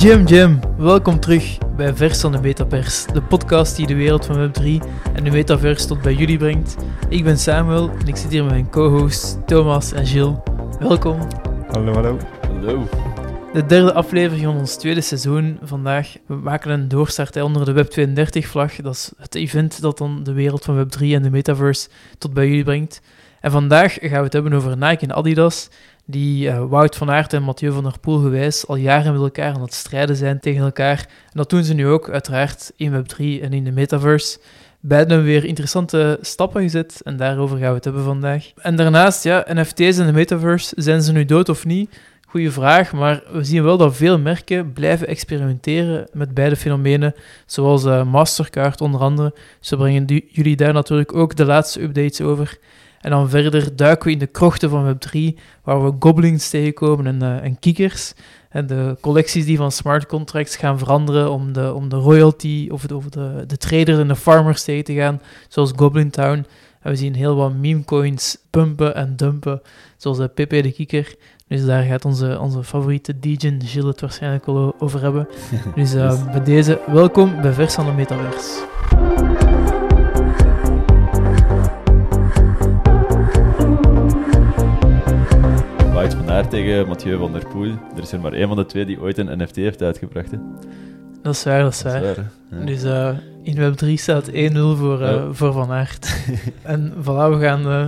[0.00, 4.48] Jim Jim, welkom terug bij Vers van de Metapers, de podcast die de wereld van
[4.48, 4.64] Web3
[5.14, 6.76] en de metaverse tot bij jullie brengt.
[7.08, 10.36] Ik ben Samuel en ik zit hier met mijn co-hosts Thomas en Gilles.
[10.78, 11.18] Welkom.
[11.70, 12.18] Hallo, hallo.
[12.40, 12.88] Hallo.
[13.52, 16.16] De derde aflevering van ons tweede seizoen vandaag.
[16.26, 18.76] We maken een doorstart onder de Web32-vlag.
[18.76, 21.88] Dat is het event dat dan de wereld van Web3 en de metaverse
[22.18, 23.00] tot bij jullie brengt.
[23.40, 25.68] En vandaag gaan we het hebben over Nike en Adidas,
[26.10, 29.54] die uh, Wout van Aert en Mathieu van der Poel gewijs al jaren met elkaar
[29.54, 30.98] aan het strijden zijn tegen elkaar.
[31.08, 34.38] En dat doen ze nu ook, uiteraard, in Web3 en in de metaverse.
[34.80, 38.50] Beiden weer interessante stappen gezet en daarover gaan we het hebben vandaag.
[38.56, 41.98] En daarnaast, ja, NFT's en de metaverse, zijn ze nu dood of niet?
[42.26, 47.14] Goeie vraag, maar we zien wel dat veel merken blijven experimenteren met beide fenomenen,
[47.46, 49.34] zoals uh, Mastercard onder andere.
[49.60, 52.58] Ze brengen jullie daar natuurlijk ook de laatste updates over.
[53.00, 55.18] En dan verder duiken we in de krochten van Web3,
[55.62, 58.14] waar we goblins tegenkomen en, uh, en kiekers.
[58.48, 62.86] En de collecties die van smart contracts gaan veranderen om de, om de royalty of,
[62.86, 66.46] de, of de, de traders en de farmers tegen te gaan, zoals Goblin Town.
[66.80, 69.62] En we zien heel wat meme coins pumpen en dumpen,
[69.96, 71.14] zoals de Pepe de Kieker.
[71.48, 75.28] Dus daar gaat onze, onze favoriete DJ Gilles het waarschijnlijk wel over hebben.
[75.74, 79.29] Dus uh, bij deze, welkom bij Vers van de Metaverse.
[86.30, 87.70] Aert tegen Mathieu van der Poel.
[87.96, 90.30] Er is er maar één van de twee die ooit een NFT heeft uitgebracht.
[90.30, 90.36] Hè?
[91.22, 92.00] Dat is waar, dat is waar.
[92.00, 92.58] Dat is waar, hè?
[92.58, 92.64] Ja.
[92.64, 93.08] Dus uh,
[93.42, 94.32] in Web3 staat 1-0
[94.78, 95.32] voor, uh, Ja.
[95.32, 96.24] voor Van Aert.
[96.62, 97.86] en voilà, we gaan uh,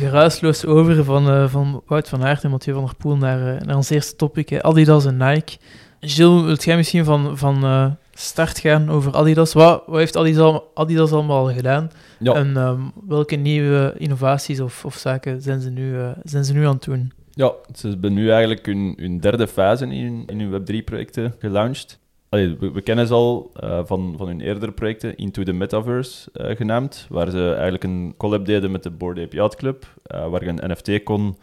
[0.00, 3.90] geruisloos over van, van Wout van Aert en Mathieu van der Poel naar, naar ons
[3.90, 5.56] eerste topic, hè, Adidas en Nike.
[6.00, 9.52] Gilles, wilt jij misschien van, van start gaan over Adidas?
[9.52, 11.90] Wat, wat heeft Adidas, al- Adidas allemaal al gedaan?
[12.18, 12.32] Ja.
[12.32, 16.74] En um, welke nieuwe innovaties of, of zaken zijn ze, nu, zijn ze nu aan
[16.74, 17.12] het doen?
[17.34, 21.98] Ja, ze hebben nu eigenlijk hun, hun derde fase in, in hun Web3-projecten gelaunched.
[22.28, 27.06] We, kennen ze al uh, van, van hun eerdere projecten, Into the Metaverse uh, genaamd,
[27.08, 30.70] waar ze eigenlijk een collab deden met de Ape Yacht Club, uh, waar je een
[30.70, 31.36] NFT kon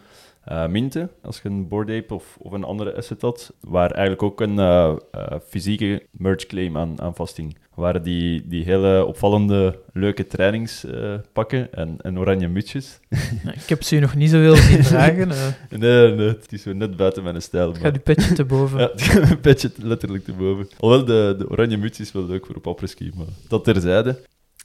[0.49, 4.23] uh, minten als je een Bored Ape of, of een andere asset had, waar eigenlijk
[4.23, 7.57] ook een uh, uh, fysieke merge claim aan, aan vasthing.
[7.75, 12.99] Waren die, die hele opvallende, leuke trainingspakken en, en oranje mutsjes.
[13.61, 15.29] Ik heb ze nog niet zoveel zien dragen.
[15.29, 15.47] Uh,
[15.79, 17.67] nee, nee, het is zo net buiten mijn stijl.
[17.67, 18.79] het gaat uw petje te boven.
[18.79, 20.69] Ja, het gaat mijn petje letterlijk te boven.
[20.79, 22.81] Alhoewel, de, de oranje muts is wel leuk voor op
[23.15, 24.19] maar dat terzijde.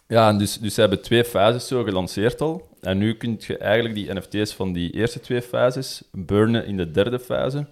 [0.09, 2.69] Ja, en dus, dus ze hebben twee fases zo gelanceerd al.
[2.87, 6.91] En nu kun je eigenlijk die NFT's van die eerste twee fases burnen in de
[6.91, 7.67] derde fase.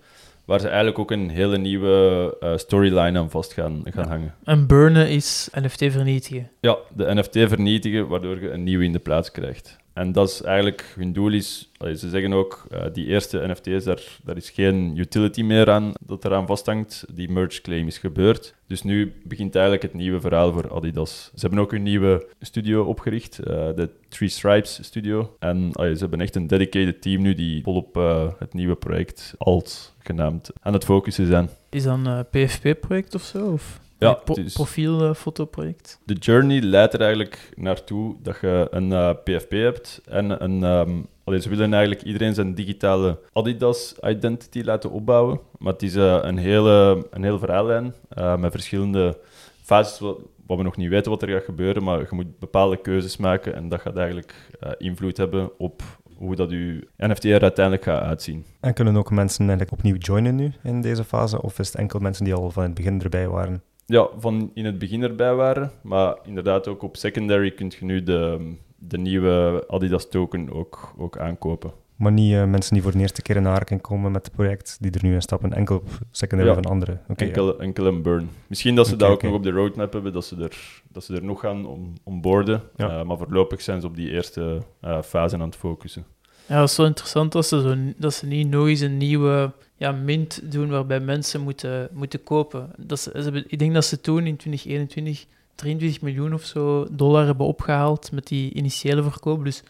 [0.44, 4.08] Waar ze eigenlijk ook een hele nieuwe uh, storyline aan vast gaan, gaan Ja.
[4.10, 4.34] hangen.
[4.44, 6.50] En burnen is NFT vernietigen.
[6.60, 9.76] Ja, de NFT vernietigen, waardoor je een nieuwe in de plaats krijgt.
[9.94, 14.02] En dat is eigenlijk, hun doel is, ze zeggen ook, uh, die eerste NFT's, daar,
[14.24, 17.04] daar is geen utility meer aan dat eraan vasthangt.
[17.12, 18.54] Die merge claim is gebeurd.
[18.66, 21.30] Dus nu begint eigenlijk het nieuwe verhaal voor Adidas.
[21.34, 25.36] Ze hebben ook een nieuwe studio opgericht, uh, de Three Stripes Studio.
[25.38, 29.94] En ze hebben echt een dedicated team nu die volop uh, het nieuwe project Alt
[29.98, 31.48] genaamd aan het focussen zijn.
[31.70, 33.46] Is dat een PFP-project of zo?
[33.46, 33.80] Of?
[33.98, 36.00] Ja, is- profielfotoproject.
[36.04, 40.62] De journey leidt er eigenlijk naartoe dat je een uh, PFP hebt en een...
[40.62, 45.40] Um, allee, ze willen eigenlijk iedereen zijn digitale Adidas-identity laten opbouwen.
[45.58, 49.18] Maar het is uh, een, hele, een hele verhaallijn uh, met verschillende
[49.62, 52.76] fases wat, wat we nog niet weten wat er gaat gebeuren, maar je moet bepaalde
[52.76, 55.82] keuzes maken en dat gaat eigenlijk uh, invloed hebben op
[56.16, 58.44] hoe dat je NFT er uiteindelijk gaat uitzien.
[58.60, 61.42] En kunnen ook mensen eigenlijk opnieuw joinen nu in deze fase?
[61.42, 63.62] Of is het enkel mensen die al van het begin erbij waren?
[63.86, 68.02] Ja, van in het begin erbij waren, maar inderdaad ook op secondary kun je nu
[68.02, 71.72] de, de nieuwe Adidas token ook, ook aankopen.
[71.96, 74.76] Maar niet uh, mensen die voor de eerste keer in aanraking komen met het project,
[74.80, 76.62] die er nu in stappen, enkel op secondary Ja.
[76.62, 76.98] van andere.
[77.08, 77.58] Okay, enkel, ja.
[77.58, 78.28] enkel een burn.
[78.46, 81.14] Misschien dat ze dat ook nog op de roadmap hebben, dat ze er, dat ze
[81.14, 82.62] er nog gaan om, onboarden.
[82.76, 82.98] Ja.
[82.98, 86.04] Uh, maar voorlopig zijn ze op die eerste uh, fase aan het focussen.
[86.46, 89.52] Ja, dat is zo interessant dat ze, zo, dat ze niet nog eens een nieuwe
[89.76, 92.70] ja, mint doen waarbij mensen moeten, moeten kopen.
[92.76, 97.46] Dat ze, ik denk dat ze toen in 2021 23 miljoen of zo dollar hebben
[97.46, 99.44] opgehaald met die initiële verkoop.
[99.44, 99.62] Dus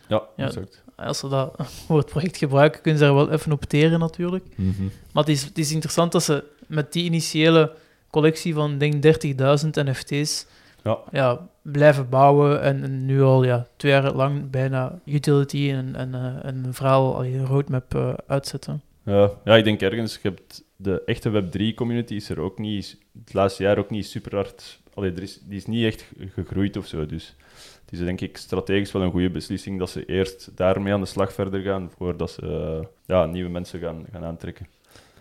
[0.96, 1.54] Ja, als ze dat
[1.86, 4.44] voor het project gebruiken, kunnen ze daar wel even op teren natuurlijk.
[4.54, 4.90] Mm -hmm.
[5.12, 7.72] Maar het is, het is interessant dat ze met die initiële
[8.10, 10.46] collectie van, denk 30.000 NFT's
[10.84, 10.98] Ja.
[11.10, 16.08] ja, blijven bouwen en, en nu al ja, twee jaar lang bijna utility en, en,
[16.08, 18.82] uh, en een verhaal, allee, een roadmap uh, uitzetten.
[19.04, 23.34] Ja, ja, ik denk ergens, je hebt de echte Web3-community is er ook niet, het
[23.34, 26.86] laatste jaar ook niet super hard, allee, er is, die is niet echt gegroeid of
[26.86, 27.36] zo, dus
[27.84, 31.06] het is denk ik strategisch wel een goede beslissing dat ze eerst daarmee aan de
[31.06, 34.66] slag verder gaan, voordat ze uh, ja, nieuwe mensen gaan, gaan aantrekken.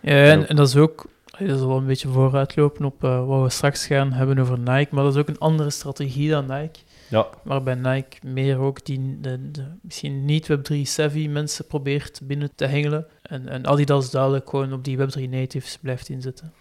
[0.00, 1.06] Ja, en, en dat is ook
[1.38, 4.88] Dat is wel een beetje vooruitlopen op eh, wat we straks gaan hebben over Nike.
[4.90, 6.78] Maar dat is ook een andere strategie dan Nike.
[7.08, 12.50] Ja, Waarbij Nike meer ook die de, de, misschien niet Web3 savvy mensen probeert binnen
[12.54, 13.06] te hengelen.
[13.22, 16.52] En, en Adidas duidelijk gewoon op die Web3 natives blijft inzetten.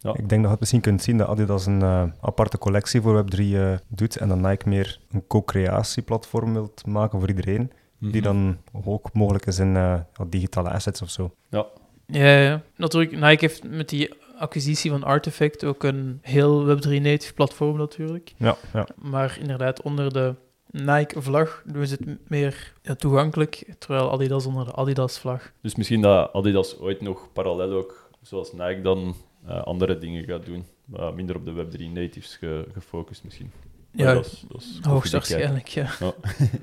[0.00, 0.10] Ja.
[0.10, 3.24] Ik denk dat je het misschien kunt zien dat Adidas een eh, aparte collectie voor
[3.24, 8.12] Web3 eh, doet en dat Nike meer een co-creatieplatform wilt maken voor iedereen, Mhm.
[8.12, 11.30] die dan ook mogelijk is in eh, digitale assets of zo.
[11.50, 11.66] Ja,
[12.06, 12.62] ja, ja.
[12.76, 13.12] natuurlijk.
[13.12, 18.32] Nike heeft met die acquisitie van Artifact ook een heel Web3 native platform natuurlijk.
[18.36, 18.86] Ja, ja.
[18.96, 20.34] Maar inderdaad, onder de
[20.70, 25.52] Nike-vlag doen ze het meer toegankelijk, terwijl Adidas onder de Adidas-vlag.
[25.62, 29.16] Dus misschien dat Adidas ooit nog parallel ook, zoals Nike dan,
[29.46, 30.64] eh, andere dingen gaat doen.
[30.84, 33.50] Maar minder op de Web3 natives ge- gefocust misschien.
[33.92, 35.90] Ja, dat is, dat is hoogstwaarschijnlijk, ja.
[36.00, 36.14] Ja.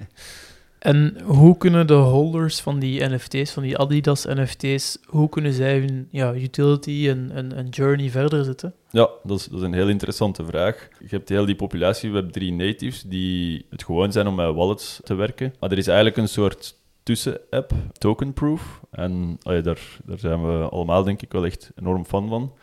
[0.83, 5.79] En hoe kunnen de holders van die NFT's, van die Adidas NFT's, hoe kunnen zij
[5.79, 8.73] hun ja, utility en, en, journey verder zetten?
[8.89, 10.87] Ja, dat is, dat is een heel interessante vraag.
[10.99, 15.13] Je hebt heel die populatie Web3 natives die het gewoon zijn om met wallets te
[15.13, 15.53] werken.
[15.59, 18.81] Maar er is eigenlijk een soort tussen-app, Tokenproof.
[18.91, 22.53] En daar, daar zijn we allemaal denk ik wel echt enorm fan van.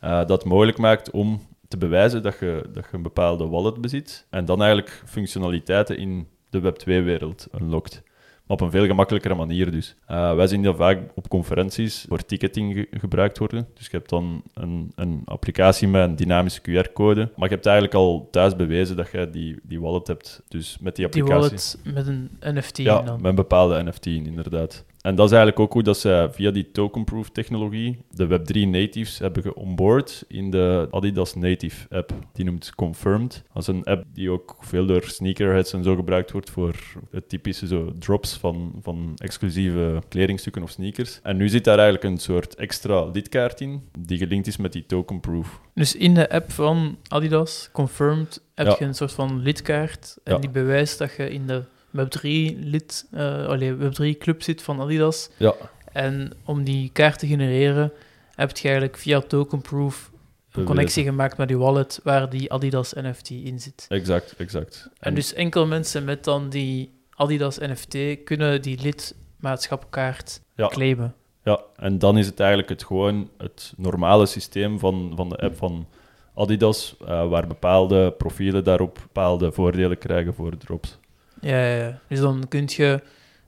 [0.00, 4.26] Eh, dat mogelijk maakt om te bewijzen dat je, dat je een bepaalde wallet bezit.
[4.30, 6.28] En dan eigenlijk functionaliteiten in
[6.60, 8.02] de Web2-wereld unlockt.
[8.46, 9.94] Maar op een veel gemakkelijkere manier dus.
[10.06, 13.66] Eh, wij zien dat vaak op conferenties voor ticketing ge- gebruikt worden.
[13.74, 17.20] Dus je hebt dan een, een applicatie met een dynamische QR-code.
[17.36, 20.42] Maar je hebt eigenlijk al thuis bewezen dat je die, die wallet hebt.
[20.48, 21.78] Dus met die Die applicatie.
[21.84, 23.16] wallet met een NFT ja, dan.
[23.16, 24.84] met een bepaalde NFT in, inderdaad.
[25.04, 29.18] En dat is eigenlijk ook hoe dat ze via die token-proof technologie de Web3 natives
[29.18, 32.12] hebben geonboard in de Adidas Native app.
[32.32, 33.42] Die noemt Confirmed.
[33.52, 36.74] Dat is een app die ook veel door sneakerheads en zo gebruikt wordt voor
[37.10, 41.20] het typische zo drops van, van exclusieve kledingstukken of sneakers.
[41.22, 44.86] En nu zit daar eigenlijk een soort extra lidkaart in, die gelinkt is met die
[44.86, 45.60] token-proof.
[45.74, 48.76] Dus in de app van Adidas, Confirmed, heb Ja.
[48.78, 50.16] je een soort van lidkaart.
[50.24, 50.38] En Ja.
[50.38, 51.62] die bewijst dat je in de
[51.96, 55.30] Web3-lid, eh allee, Web3-club zit van Adidas.
[55.36, 55.54] Ja,
[55.92, 57.92] En om die kaart te genereren,
[58.34, 60.10] heb je eigenlijk via Tokenproof
[60.52, 63.86] een connectie gemaakt met die wallet waar die Adidas NFT in zit.
[63.88, 64.88] exact, exact.
[64.98, 70.68] En dus enkel mensen met dan die Adidas NFT kunnen die lidmaatschapkaart Ja.
[70.68, 71.14] claimen.
[71.44, 75.56] Ja, en dan is het eigenlijk het gewoon het normale systeem van, van de app
[75.56, 75.86] van
[76.34, 80.98] Adidas, eh, waar bepaalde profielen daarop bepaalde voordelen krijgen voor drops.
[81.44, 81.98] Ja.
[82.08, 83.00] Dus dan kun je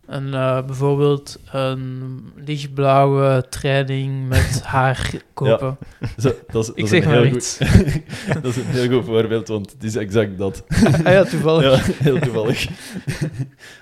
[0.06, 5.78] een, eh, bijvoorbeeld een lichtblauwe training met haar kopen.
[6.18, 7.58] Zo, dat is, dat Ik is zeg een maar heel iets.
[7.58, 8.02] goed,
[8.42, 10.64] dat is een heel goed voorbeeld, want het is exact dat.
[11.04, 11.86] ah ja, toevallig.
[11.88, 12.66] Ja, heel toevallig.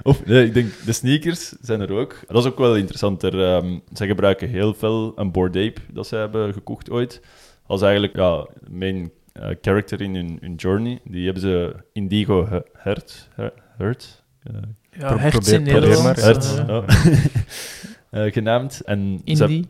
[0.03, 2.21] of, nee, ik denk, de sneakers zijn er ook.
[2.29, 3.23] Dat is ook wel interessant.
[3.23, 7.21] Er, ehm, zij gebruiken heel veel een Bored Ape dat zij hebben gekocht ooit.
[7.67, 11.01] Als eigenlijk ja, main eh, character in hun, hun journey.
[11.05, 13.29] Die hebben ze Indigo He- Hert.
[13.35, 14.23] He- Hert?
[14.43, 14.55] eh,
[14.99, 16.05] Ja, Pro- hertz probeer- in probeer Nederland.
[16.17, 16.25] maar.
[16.25, 16.85] Hert, eh, ja.
[18.25, 18.81] Eh, genaamd.
[18.85, 19.67] En Indie.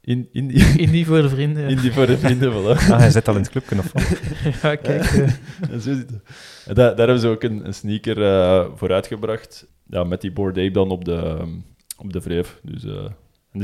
[0.00, 0.64] In, Indie.
[0.86, 1.62] Indie voor de vrienden.
[1.62, 2.78] Ja, Indie voor de vrienden, voilà.
[2.90, 4.02] Ah, hij zit al in het clubje of wat?
[4.62, 5.04] ja kijk.
[5.70, 6.10] En zo zit het.
[6.66, 9.66] En daar, daar hebben ze ook een, een sneaker eh, voor uitgebracht.
[9.86, 11.46] Ja, met die Bored Ape dan op de,
[11.96, 12.58] op de wreef.
[12.62, 13.04] Dus, eh,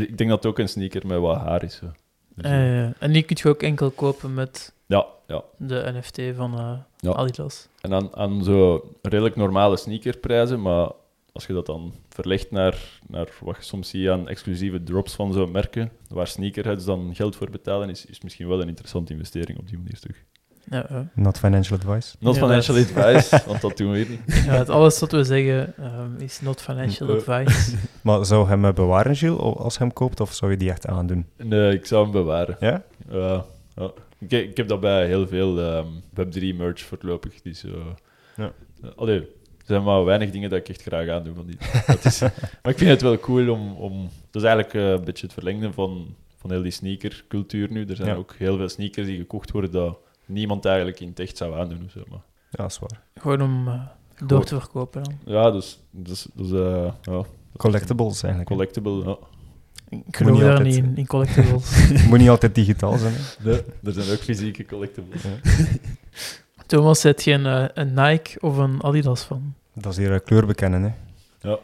[0.00, 1.74] ik denk dat het ook een sneaker met wat haar is.
[1.76, 1.86] Zo.
[2.34, 5.42] Dus, eh, eh, en die kun je ook enkel kopen met ja, ja.
[5.56, 7.10] de NFT van eh, Ja.
[7.10, 7.68] Adidas.
[7.80, 10.90] En aan, aan zo redelijk normale sneakerprijzen, maar
[11.32, 15.32] als je dat dan verlegt naar, naar wat je soms ziet aan exclusieve drops van
[15.32, 19.58] zo'n merken, waar sneakerheads dan geld voor betalen, is, is misschien wel een interessante investering
[19.58, 20.16] op die manier terug.
[20.70, 21.08] Ja, ja.
[21.14, 22.16] Not financial advice.
[22.18, 24.44] Not financial advice, want dat doen we hier niet.
[24.44, 27.14] Ja, het alles wat we zeggen ehm, is not financial Eh.
[27.14, 27.76] advice.
[28.02, 30.70] Maar zou je hem eh, bewaren, Gilles, als je hem koopt, of zou je die
[30.70, 31.26] echt aandoen?
[31.36, 32.56] Nee, ik zou hem bewaren.
[32.60, 32.82] Ja?
[33.10, 33.90] Ja, ja.
[34.18, 35.86] Ik, ik heb dat bij heel veel ehm,
[36.20, 37.42] Web3 merch voorlopig.
[37.42, 37.72] Dus, eh
[38.36, 38.52] Ja.
[38.82, 39.26] eh, allee, er
[39.64, 41.34] zijn maar weinig dingen dat ik echt graag aandoe.
[41.34, 41.56] Van die,
[41.86, 42.20] dat is,
[42.62, 43.72] maar ik vind het wel cool om...
[43.76, 47.84] om dat is eigenlijk eh, een beetje het verlengde van, van heel die sneakercultuur nu.
[47.84, 48.14] Er zijn Ja.
[48.14, 51.82] ook heel veel sneakers die gekocht worden dat niemand eigenlijk in het echt zou aandoen.
[51.84, 53.02] Of zo, maar, Ja, dat is waar.
[53.14, 53.68] Gewoon om
[54.26, 55.18] door te verkopen dan.
[55.24, 57.22] ja, dus, dus, dus eh, ja,
[57.56, 58.52] Collectibles eigenlijk.
[58.52, 59.16] Collectible, ja.
[59.88, 61.88] Ik geloof daar niet in, in collectibles.
[62.08, 63.14] Moet niet altijd digitaal zijn.
[63.14, 63.50] hè.
[63.50, 65.22] Nee, er zijn ook fysieke collectibles.
[66.66, 69.54] Thomas, zet je een, eh, een Nike of een Adidas van?
[69.74, 70.82] Dat is hier eh, kleur bekennen.
[70.82, 70.90] Hè.
[71.48, 71.58] Ja.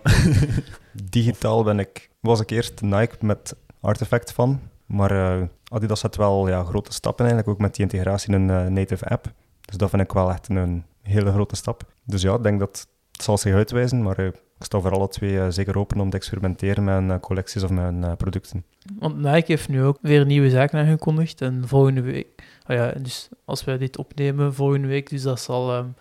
[1.11, 4.61] Digitaal ben ik, was ik eerst Nike met Artifact van.
[4.87, 8.67] Maar eh, Adidas zet wel ja, grote stappen eigenlijk, ook met die integratie in een
[8.67, 9.33] eh, native app.
[9.61, 11.83] Dus dat vind ik wel echt een, een hele grote stap.
[12.05, 15.09] Dus ja, ik denk dat het zal zich uitwijzen, maar ik ik sta voor alle
[15.09, 18.65] twee eh, zeker open om te experimenteren met mijn collecties of mijn uh, producten.
[18.99, 21.41] Want Nike heeft nu ook weer nieuwe zaken aangekondigd.
[21.41, 22.27] En volgende week,
[22.67, 25.95] oh ja, dus als wij dit opnemen volgende week, dus dat zal, um,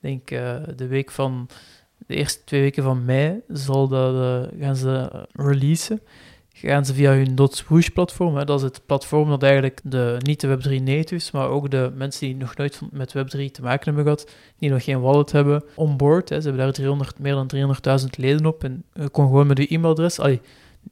[0.00, 1.48] denk uh, de week van,
[2.06, 6.00] de eerste twee weken van mei, zal dat, gaan ze releasen
[6.52, 8.36] gaan ze via hun Swoosh platform.
[8.36, 8.44] Hè.
[8.44, 12.26] Dat is het platform dat eigenlijk de, niet de Web3 natives, maar ook de mensen
[12.26, 16.28] die nog nooit met Web3 te maken hebben gehad, die nog geen wallet hebben, onboard.
[16.28, 16.40] Hè.
[16.40, 17.50] Ze hebben daar 300, meer dan
[18.00, 20.40] 300.000 leden op en je kon gewoon met uw e-mailadres, allee,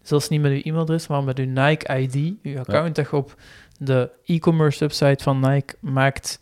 [0.03, 3.35] zelfs niet met uw e-mailadres, maar met uw Nike ID, uw account dat je op
[3.79, 6.41] de e-commerce website van Nike maakt,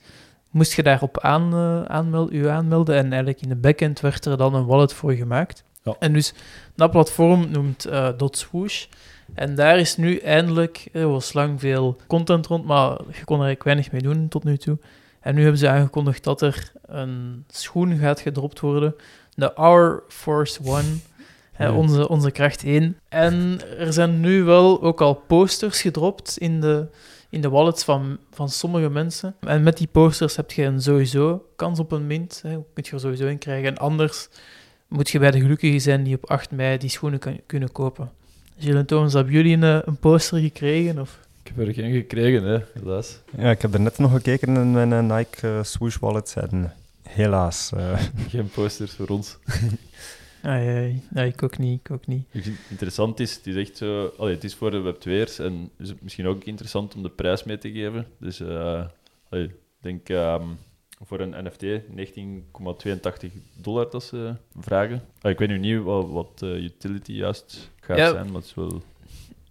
[0.50, 4.36] moest je daarop aan, uh, aanmelden, u aanmelden en eigenlijk in de backend werd er
[4.36, 5.64] dan een wallet voor gemaakt.
[5.88, 5.96] Ja.
[5.98, 6.32] En dus
[6.74, 8.86] dat platform noemt uh, .swoosh.
[9.34, 13.44] En daar is nu eindelijk, er was lang veel content rond, maar je kon er
[13.44, 14.78] eigenlijk weinig mee doen tot nu toe.
[15.20, 18.94] En nu hebben ze aangekondigd dat er een schoen gaat gedropt worden.
[19.34, 20.96] De Our Force One.
[21.52, 22.98] Hè, onze, onze kracht 1.
[23.08, 26.86] En er zijn nu wel ook al posters gedropt in de,
[27.30, 29.36] in de wallets van, van sommige mensen.
[29.40, 32.40] En met die posters heb je een sowieso kans op een mint.
[32.42, 32.50] Hè.
[32.50, 33.68] Kun je er sowieso in krijgen.
[33.68, 34.28] En anders
[34.88, 38.10] moet je bij de gelukkigen zijn die op 8 mei die schoenen kan, kunnen kopen.
[38.58, 40.98] Gilles en Thomas, hebben jullie een, een poster gekregen?
[40.98, 41.18] Of?
[41.42, 43.20] Ik heb er geen gekregen, hè, helaas.
[43.36, 46.72] Ja, ik heb er net nog gekeken in mijn uh, Nike uh, Swoosh wallet en
[47.02, 47.70] helaas.
[47.74, 48.00] Uh...
[48.28, 49.36] Geen posters voor ons.
[50.42, 51.02] Ai, ai.
[51.10, 52.24] Nee, ik ook niet, ik ook niet.
[52.68, 54.12] Interessant is, het is echt zo...
[54.18, 57.58] Allee, het is voor de Web2'ers en is misschien ook interessant om de prijs mee
[57.58, 58.06] te geven.
[58.18, 58.42] Dus
[59.30, 60.08] allee, ik denk...
[60.08, 60.58] Um,
[61.04, 61.64] voor een NFT
[63.26, 65.02] 19,82 dollar dat ze vragen.
[65.20, 68.10] Ah, ik weet nu niet wat, wat uh, utility juist gaat ja.
[68.10, 68.82] zijn, maar het is wel...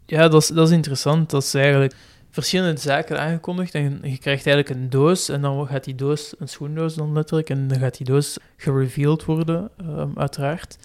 [0.06, 1.30] Ja, dat is, dat is interessant.
[1.30, 1.96] Dat is eigenlijk
[2.30, 6.48] verschillende zaken aangekondigd en je krijgt eigenlijk een doos en dan gaat die doos, een
[6.48, 10.78] schoendoos dan letterlijk, en dan gaat die doos gereveeld worden, um, uiteraard.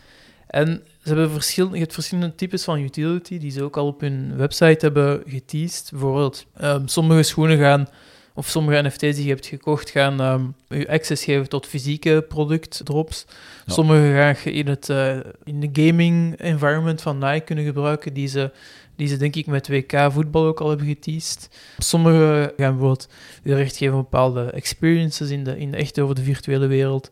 [0.46, 4.00] En ze hebben verschillende, je hebt verschillende types van utility die ze ook al op
[4.00, 5.88] hun website hebben geteased.
[5.90, 7.88] Bijvoorbeeld, um, sommige schoenen gaan
[8.34, 13.24] of sommige NFT's die je hebt gekocht gaan um, je access geven tot fysieke productdrops.
[13.66, 13.72] Ja.
[13.72, 18.28] Sommige ga je in, het, uh, in de gaming environment van Nike kunnen gebruiken, die
[18.28, 18.50] ze,
[18.96, 21.48] die ze denk ik met WK voetbal ook al hebben geteased.
[21.78, 23.08] Sommige gaan bijvoorbeeld
[23.42, 27.10] je recht geven op bepaalde experiences in de, in de echte over de virtuele wereld.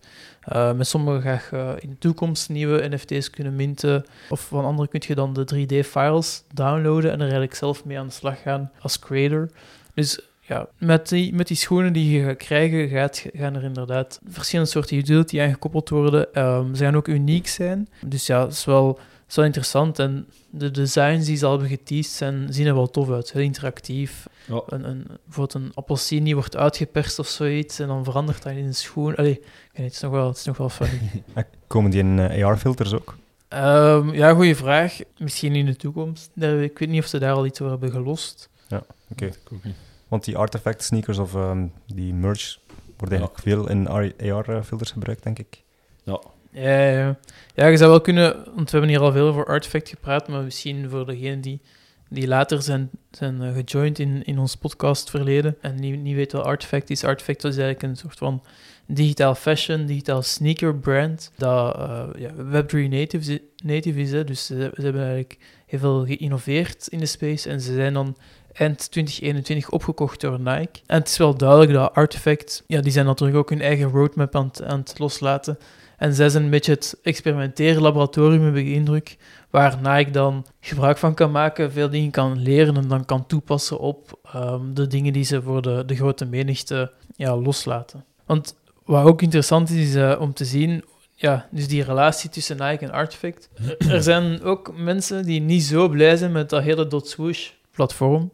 [0.53, 4.05] Uh, met sommige ga je in de toekomst nieuwe NFT's kunnen minten.
[4.29, 8.07] Of van andere kun je dan de 3D-files downloaden en er eigenlijk zelf mee aan
[8.07, 9.49] de slag gaan als creator.
[9.95, 14.21] Dus ja, met die, met die schoenen die je gaat krijgen, gaat, gaan er inderdaad
[14.29, 16.39] verschillende soorten utility aan gekoppeld worden.
[16.45, 17.89] Um, ze gaan ook uniek zijn.
[18.05, 19.99] Dus ja, het is wel, is wel interessant.
[19.99, 23.33] En de designs die ze al hebben geteased zijn, zien er wel tof uit.
[23.33, 24.27] Heel interactief.
[24.47, 24.63] Ja.
[24.67, 28.65] Een, een, bijvoorbeeld een appelsien die wordt uitgeperst of zoiets en dan verandert dat in
[28.65, 29.17] een schoen.
[29.17, 29.41] Allee,
[29.73, 31.23] het, is nog wel, het is nog wel funny.
[31.67, 33.17] Komen die in uh, AR-filters ook?
[33.49, 34.99] Um, ja, goede vraag.
[35.19, 36.31] Misschien in de toekomst.
[36.37, 38.49] Ik weet niet of ze daar al iets over hebben gelost.
[38.69, 39.31] Ja, oké.
[39.47, 39.75] Okay.
[40.11, 42.59] Want die artifact sneakers of um, die merch
[42.97, 43.43] worden eigenlijk ja.
[43.43, 43.89] veel in
[44.33, 45.63] AR-filters gebruikt, denk ik.
[46.05, 46.21] Ja.
[46.53, 47.19] Ja, ja.
[47.55, 50.43] ja, je zou wel kunnen, want we hebben hier al veel over Artifact gepraat, maar
[50.43, 51.61] misschien voor degenen die,
[52.09, 56.39] die later zijn, zijn uh, gejoind in, in ons podcast verleden en niet, niet weten
[56.39, 57.05] wat Artifact is.
[57.05, 58.43] Artifact is eigenlijk een soort van
[58.87, 64.11] digitaal fashion, digitaal sneaker brand dat uh, ja, Web3 native, native is.
[64.13, 64.25] Hè.
[64.25, 68.17] Dus ze, ze, hebben eigenlijk heel veel geïnnoveerd in de space en ze zijn dan
[68.53, 70.81] eind 2021 opgekocht door Nike.
[70.87, 74.37] En het is wel duidelijk dat Artifact, ja, die zijn natuurlijk ook hun eigen roadmap
[74.37, 75.59] aan het, aan het loslaten.
[75.97, 79.17] En zij zijn een beetje het experimenteren laboratorium, heb ik de indruk,
[79.51, 83.79] waar Nike dan gebruik van kan maken, veel dingen kan leren en dan kan toepassen
[83.79, 88.05] op um, de dingen die ze voor de, de grote menigte ja, loslaten.
[88.27, 88.55] Want
[88.85, 92.85] wat ook interessant is, is uh, om te zien, ja, dus die relatie tussen Nike
[92.85, 93.49] en Artifact.
[93.89, 98.31] er zijn ook mensen die niet zo blij zijn met dat hele dot swoosh platform.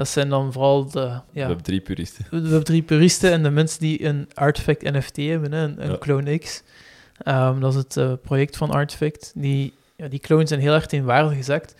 [0.00, 2.24] Dat zijn dan vooral de ja, Web3-puristen.
[2.30, 6.62] De Web3-puristen en de mensen die een Artifact NFT hebben, hè, een, een Clone X.
[7.24, 9.32] Um, dat is het uh, project van Artifact.
[9.34, 11.74] Die, ja, die clones zijn heel erg in waarde gezakt.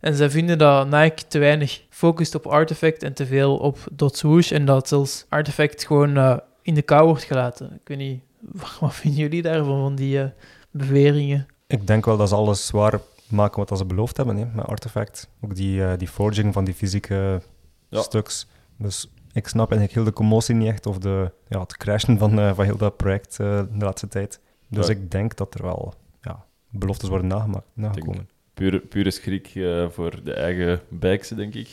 [0.00, 4.52] En zij vinden dat Nike te weinig focust op Artifact en te veel op Swoosh.
[4.52, 7.72] En dat zelfs Artifact gewoon uh, in de kou wordt gelaten.
[7.80, 8.20] Ik weet niet,
[8.80, 10.24] wat vinden jullie daarvan, van die uh,
[10.70, 11.46] beweringen?
[11.66, 15.28] Ik denk wel dat ze alles waar maken wat ze beloofd hebben hè, met Artifact.
[15.40, 17.40] Ook die, die forging van die fysieke
[17.96, 18.02] ja.
[18.02, 18.46] stuks.
[18.76, 22.38] Dus ik snap eigenlijk heel de commotie niet echt, of de, ja, het crashen van,
[22.38, 24.40] uh, van heel dat project uh, de laatste tijd.
[24.68, 28.28] Dus ik denk dat er wel ja, beloftes worden nagemaakt, nagekomen.
[28.54, 31.68] Pure, pure schrik uh, voor de eigen bikes, denk ik.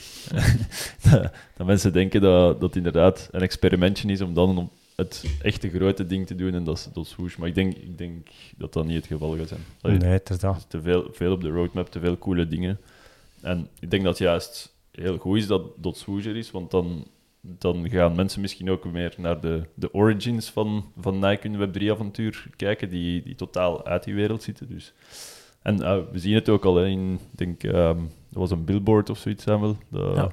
[1.58, 6.06] dat mensen denken dat dat inderdaad een experimentje is om dan op het echte grote
[6.06, 7.36] ding te doen en dat is, dat swoosh.
[7.36, 8.27] Maar ik denk, ik denk
[8.58, 9.62] dat dat niet het geval gaat zijn.
[9.82, 10.65] Allee, Nee, het is dat.
[10.68, 12.80] te veel, veel op de roadmap, te veel coole dingen.
[13.42, 17.08] En ik denk dat juist heel goed is dat dat swoosh er is, want dan,
[17.42, 22.48] dan gaan mensen misschien ook meer naar de, de origins van, van Nike hun Web3-avontuur
[22.56, 24.68] kijken, die, die totaal uit die wereld zitten.
[24.70, 24.94] Dus.
[25.62, 28.00] En eh, we zien het ook al in, ik denk, ehm
[28.34, 29.78] er was een billboard of zoiets, Samuel.
[29.90, 30.32] Dat, Ja.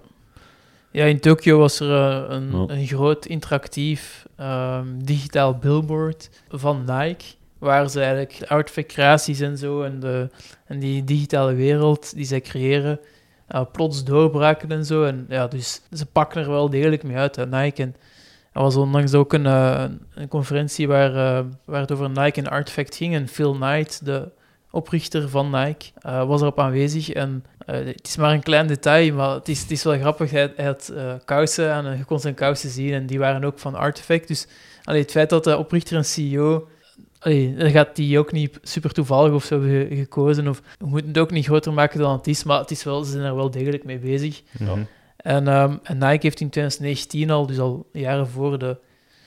[0.92, 7.24] Ja, in Tokio was er eh, een, een groot interactief ehm, digitaal billboard van Nike,
[7.58, 10.28] waar ze eigenlijk de artefact creaties en zo en, de,
[10.64, 13.00] en die digitale wereld die zij creëren,
[13.50, 15.04] eh, plots doorbraken en zo.
[15.04, 17.82] En ja, dus ze pakken er wel degelijk mee uit, hè, Nike.
[17.82, 17.96] En
[18.52, 22.48] er was onlangs ook een, eh, een conferentie waar, eh, waar het over Nike en
[22.48, 23.14] Artifact ging.
[23.14, 24.28] En Phil Knight, de
[24.70, 27.10] oprichter van Nike, was erop aanwezig.
[27.10, 30.30] En het is maar een klein detail, maar het is, het is wel grappig.
[30.30, 30.92] Hij, had
[31.24, 32.92] kousen en je kon zijn kousen zien.
[32.92, 34.28] En die waren ook van Artifact.
[34.28, 34.46] Dus
[34.84, 36.68] allee, het feit dat de oprichter en CEO...
[37.20, 40.48] Allee, dan gaat die ook niet super toevallig of zo hebben ge- gekozen.
[40.48, 42.44] Of, we moeten het ook niet groter maken dan het is.
[42.44, 44.42] Maar het is wel, ze zijn er wel degelijk mee bezig.
[45.16, 48.76] En, ehm, en Nike heeft in 2019 al, dus al jaren voor de,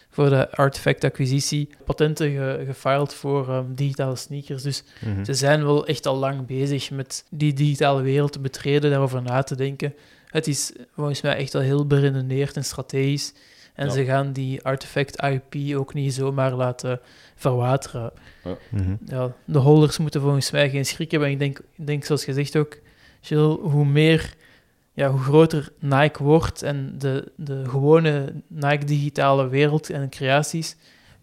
[0.09, 4.63] voor de Artifact-acquisitie, patenten ge, gefiled voor ehm, digitale sneakers.
[4.63, 5.23] Dus Mhm.
[5.23, 9.43] ze zijn wel echt al lang bezig met die digitale wereld te betreden, daarover na
[9.43, 9.93] te denken.
[10.27, 13.33] Het is volgens mij echt al heel beredeneerd en strategisch.
[13.73, 13.91] En Ja.
[13.91, 16.99] ze gaan die Artifact-IP ook niet zomaar laten
[17.35, 18.11] verwateren.
[18.69, 18.95] Mhm.
[19.05, 21.27] Ja, de holders moeten volgens mij geen schrik hebben.
[21.29, 22.77] En ik denk, ik denk zoals gezegd ook,
[23.21, 24.33] Jill, hoe meer,
[24.93, 30.75] ja, hoe groter Nike wordt en de, de gewone Nike digitale wereld en creaties,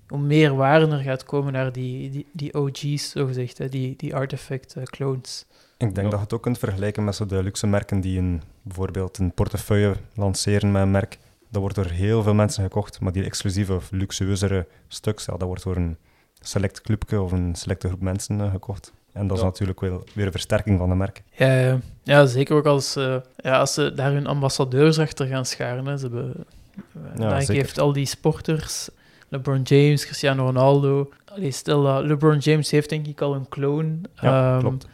[0.08, 4.14] hoe meer waarde er gaat komen naar die, die, die OG's, zogezegd, hè, die, die
[4.14, 5.46] artifact eh, clones.
[5.78, 6.02] Ik denk Ja.
[6.02, 9.32] dat je het ook kunt vergelijken met zo de luxe merken die een, bijvoorbeeld een
[9.32, 11.18] portefeuille lanceren met een merk.
[11.50, 15.48] Dat wordt door heel veel mensen gekocht, maar die exclusieve of luxueuzere stuks, ja, dat
[15.48, 15.96] wordt door een
[16.40, 18.92] select clubje of een selecte groep mensen eh, gekocht.
[19.12, 19.48] En dat is Ja.
[19.48, 21.22] natuurlijk wel weer een versterking van de merk.
[21.32, 21.78] Ja, ja.
[22.02, 25.86] ja zeker ook als, eh, ja, als ze daar hun ambassadeurs achter gaan scharen.
[25.86, 25.96] Hè.
[25.96, 28.88] Ze hebben, eh, Ja, Nike heeft al die sporters,
[29.28, 31.10] LeBron James, Cristiano Ronaldo.
[31.24, 33.98] Allee, stel dat LeBron James heeft denk ik al een clone.
[34.14, 34.86] Ja, Ehm, klopt.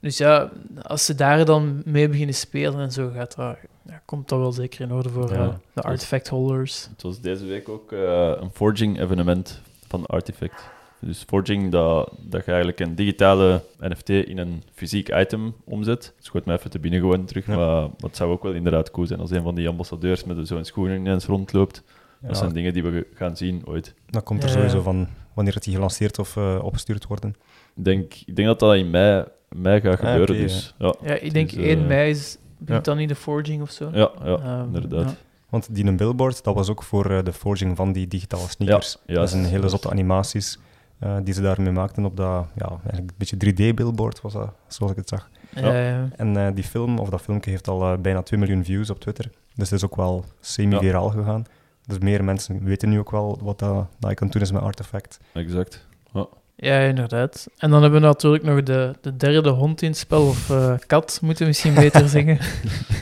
[0.00, 0.50] Dus ja,
[0.82, 4.52] als ze daar dan mee beginnen spelen en zo, gaat dat, ja, komt dat wel
[4.52, 6.88] zeker in orde voor Ja, eh, de artifact holders.
[6.90, 10.70] Het was deze week ook eh, een forging-evenement van Artifact.
[11.00, 16.12] Dus forging, dat, dat je eigenlijk een digitale NFT in een fysiek item omzet.
[16.16, 17.56] Het schoot me even te binnen gewoon terug, Ja.
[17.56, 20.48] maar, maar het zou ook wel inderdaad cool zijn als een van die ambassadeurs met
[20.48, 21.82] zo'n schoenen ineens rondloopt.
[22.20, 23.94] Dat Ja, zijn dingen die we gaan zien ooit.
[24.10, 24.54] dat komt er Ja.
[24.54, 27.34] sowieso van wanneer het die gelanceerd of eh, opgestuurd worden.
[27.76, 30.36] Ik denk, ik denk dat dat in mei, mei gaat Ah, gebeuren.
[30.36, 30.94] dus, ja.
[31.04, 32.80] Ja, ik denk Dus, eh, 1 mei is, ja.
[32.80, 33.90] dan niet de forging of zo.
[33.92, 35.10] Ja, ja, Ehm, inderdaad.
[35.10, 35.14] ja.
[35.48, 38.96] Want die een billboard, dat was ook voor eh, de forging van die digitale sneakers.
[39.06, 40.58] Ja, dat is een hele zotte animaties
[40.98, 43.36] eh, die ze daarmee maakten op dat, ja, eigenlijk een beetje
[43.72, 45.30] 3D-billboard was dat, zoals ik het zag.
[45.54, 46.08] Ja, ja.
[46.16, 49.30] En eh, die film, of dat filmpje, heeft al bijna 2 miljoen views op Twitter.
[49.54, 51.44] Dus het is ook wel semi-viraal gegaan.
[51.86, 54.62] Dus meer mensen weten nu ook wel wat dat Nike aan het doen is met
[54.62, 55.20] Artifact.
[55.32, 55.86] Exact.
[56.12, 56.26] Ja,
[56.70, 57.46] inderdaad.
[57.58, 60.74] En dan hebben we natuurlijk nog de, de derde hond in het spel, of eh,
[60.86, 62.38] kat, moeten we misschien beter zeggen.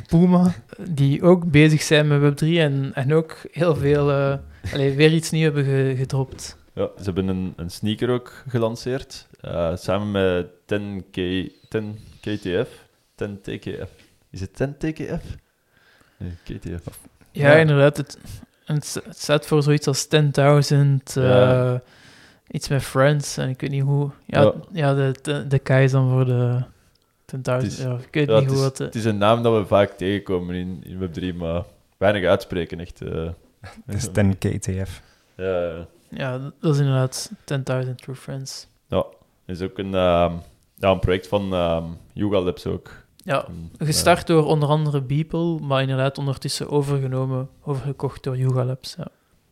[0.06, 0.54] Puma,
[0.88, 4.34] die ook bezig zijn met Web3 en, en ook heel veel, eh
[4.72, 6.56] allee, weer iets nieuws hebben ge- gedropt.
[6.74, 12.68] Ja, ze hebben een, een sneaker ook gelanceerd, eh, samen met 10K, 10KTF.
[13.14, 13.88] 10TKF.
[14.30, 15.22] Is het 10TKF?
[16.16, 16.98] Nee, KTF.
[17.32, 17.56] Ja, Ja.
[17.56, 17.96] inderdaad.
[17.96, 18.18] Het,
[18.64, 21.82] het, staat voor zoiets als 10.000, eh, Ja.
[22.50, 24.10] Iets met Friends, en ik weet niet hoe.
[24.26, 24.52] Ja, Ja.
[24.72, 24.94] ja.
[24.94, 26.62] de, de, de K is dan voor de
[27.36, 27.40] 10.000.
[27.42, 28.80] Het is- Ja, ik weet Ja, niet het, hoe is, het...
[28.80, 30.98] eh, het is een naam dat we vaak tegenkomen in, in
[31.32, 31.62] Web3, maar
[31.96, 33.00] weinig uitspreken echt.
[33.02, 33.28] eh.
[33.86, 34.90] Het is 10KTF.
[35.36, 35.86] ja, ja.
[36.08, 37.30] Ja, dat is inderdaad
[37.84, 38.66] 10.000 True Friends.
[38.86, 39.04] Ja,
[39.46, 40.32] is ook een, ehm,
[40.74, 42.90] ja, een project van ehm Yuga Labs ook.
[43.16, 48.94] Ja, Een, Gestart door onder andere Beeple, maar inderdaad ondertussen overgenomen, overgekocht door Yuga Labs.
[48.98, 49.06] Ja.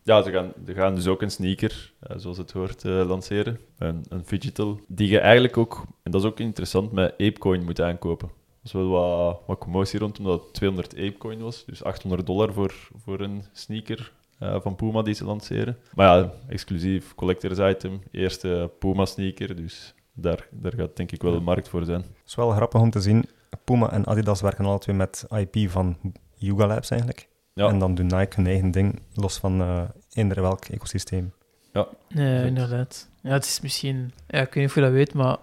[0.08, 3.58] Ja, ze gaan, ze gaan dus ook een sneaker, eh, zoals het hoort, eh, lanceren.
[3.78, 7.80] Een, een digital, die je eigenlijk ook, en dat is ook interessant, met Apecoin moet
[7.80, 8.28] aankopen.
[8.28, 11.64] Er is wel wat, wat commotie rond, omdat het 200 Apecoin was.
[11.64, 15.76] Dus 800 dollar voor, voor een sneaker eh, van Puma die ze lanceren.
[15.94, 18.02] Maar ja, exclusief collectors item.
[18.10, 22.00] Eerste Puma sneaker, dus daar, daar gaat denk ik wel een markt voor zijn.
[22.00, 23.24] Het is wel grappig om te zien.
[23.64, 25.96] Puma en Adidas werken alle twee met IP van
[26.34, 27.27] Yuga Labs eigenlijk.
[27.58, 31.32] Ja, En dan doen Nike hun eigen ding, los van eh eender welk ecosysteem.
[31.72, 32.46] Ja, Exact.
[32.46, 33.08] inderdaad.
[33.22, 34.12] Ja, het is misschien...
[34.26, 35.36] Ja, ik weet niet of je dat weet, maar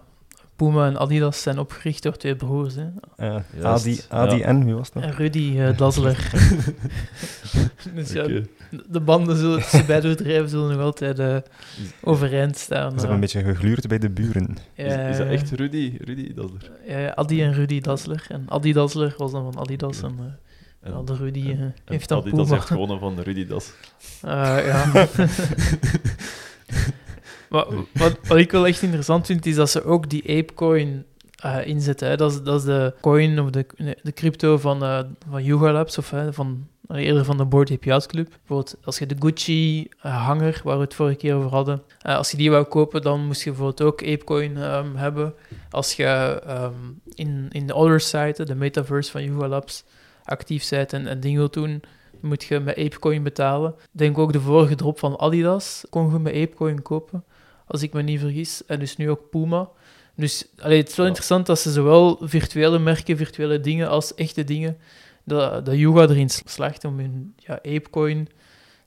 [0.56, 2.76] Puma en Adidas zijn opgericht door twee broers.
[2.76, 2.88] Hè.
[3.18, 4.46] Juist, Adi, Adi ja.
[4.46, 5.04] en, wie was dat?
[5.04, 6.32] En Rudy Dazzler.
[7.96, 8.28] dus ja,
[8.90, 11.38] de banden zullen, tussen beide bedrijven zullen nog altijd eh,
[12.02, 12.90] overeind staan.
[12.90, 14.58] Ze hebben een beetje gegluurd bij de buren.
[14.74, 15.98] Is, is dat echt Rudy?
[16.00, 16.92] Rudy, dat is er.
[16.92, 18.26] Ja, ja, Adi en Rudy Dazzler.
[18.30, 20.26] En Adi Dazzler was dan van Adidas en eh,
[20.86, 23.72] ja, de Rudy eh, en heeft dan Adidas heeft gewonnen van Rudy Das.
[24.22, 24.86] Eh, ja.
[27.50, 31.68] maar wat, wat ik wel echt interessant vind, is dat ze ook die Apecoin eh
[31.68, 32.08] inzetten.
[32.08, 32.16] Hè.
[32.18, 33.66] Dat, is, dat is de coin of de,
[34.02, 37.72] de crypto van, eh van Yuga Labs, of hè, van, eh, eerder van de Board
[37.72, 38.30] Ape Yacht Club.
[38.30, 42.38] Bijvoorbeeld, als je de Gucci-hanger, waar we het vorige keer over hadden, eh, als je
[42.38, 45.34] die wou kopen, dan moest je bijvoorbeeld ook Apecoin ehm, hebben.
[45.70, 46.74] Als je ehm,
[47.14, 49.84] in, in de other site, de metaverse van Yuga Labs,
[50.26, 51.82] actief bent en, en dingen wilt doen,
[52.22, 53.70] moet je met Apecoin betalen.
[53.78, 57.24] Ik denk ook de vorige drop van Adidas kon je met Apecoin kopen,
[57.68, 58.66] als ik me niet vergis.
[58.68, 59.70] En dus nu ook Puma.
[60.16, 61.12] Dus allee, het is wel Ja.
[61.12, 64.78] interessant dat ze zowel virtuele merken, virtuele dingen, als echte dingen,
[65.24, 68.28] dat, dat Yuga erin slaagt om hun ja, Apecoin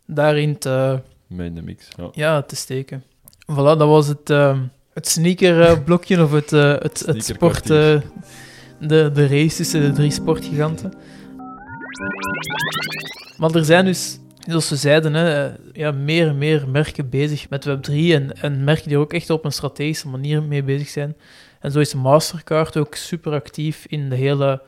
[0.07, 1.89] daarin te, Mee in de mix.
[1.97, 2.09] Ja.
[2.13, 3.03] ja, te steken.
[3.53, 4.61] Voilà, dat was het, ehm,
[4.95, 7.71] het sneaker-blokje of het, eh, het, het sport...
[7.71, 8.01] Eh,
[8.81, 10.93] de, de race tussen de drie sportgiganten.
[13.39, 17.49] Maar er zijn dus, zoals we zeiden, hè, eh, ja, meer en meer merken bezig
[17.49, 21.17] met Web3 en, en merken die ook echt op een strategische manier mee bezig zijn.
[21.61, 24.63] En zo is Mastercard ook super actief in de hele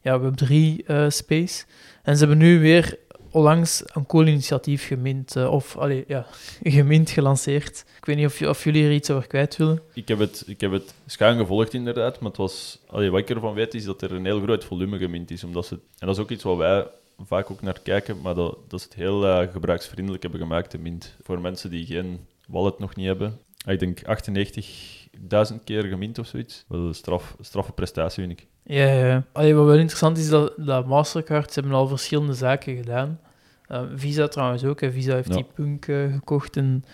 [0.00, 1.64] ja, Web3-space.
[2.02, 2.98] en ze hebben nu weer
[3.38, 6.26] onlangs een cool initiatief gemint, eh, of allee, ja,
[6.62, 7.84] gemint, gelanceerd.
[7.98, 9.80] Ik weet niet of, je- of jullie er iets over kwijt willen.
[9.94, 13.30] Ik heb het, ik heb het schuin gevolgd inderdaad, maar het was, allee, wat ik
[13.30, 15.44] ervan weet is dat er een heel groot volume gemint is.
[15.44, 16.86] Omdat ze, en dat is ook iets wat wij
[17.26, 20.78] vaak ook naar kijken, maar dat, dat ze het heel eh, gebruiksvriendelijk hebben gemaakt, de
[20.78, 21.14] mint.
[21.22, 23.38] Voor mensen die geen wallet nog niet hebben.
[23.66, 24.00] Ah, Ik denk
[25.52, 26.64] 98.000 keer gemint of zoiets.
[26.68, 28.46] Wel een straf, straffe prestatie, vind ik.
[28.64, 29.24] Ja, ja.
[29.32, 33.20] Allee, wat wel interessant is, dat, dat Mastercard, hebben al verschillende zaken gedaan.
[33.68, 34.92] Eh, Visa trouwens ook, hè.
[34.92, 35.34] Visa heeft Ja.
[35.34, 36.56] die Punk eh, gekocht.
[36.56, 36.84] En,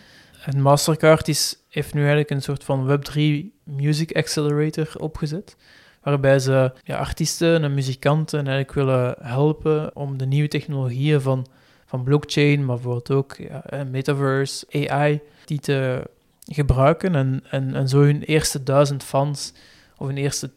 [0.44, 3.20] en Mastercard is, heeft nu eigenlijk een soort van Web3
[3.64, 5.56] Music Accelerator opgezet.
[6.02, 11.46] Waarbij ze ja, artiesten en muzikanten eigenlijk willen helpen om de nieuwe technologieën van,
[11.86, 16.02] van blockchain, maar bijvoorbeeld ook ja, eh, metaverse, AI, die te
[16.46, 19.52] gebruiken en, en, en zo hun eerste duizend fans
[19.96, 20.50] of hun eerste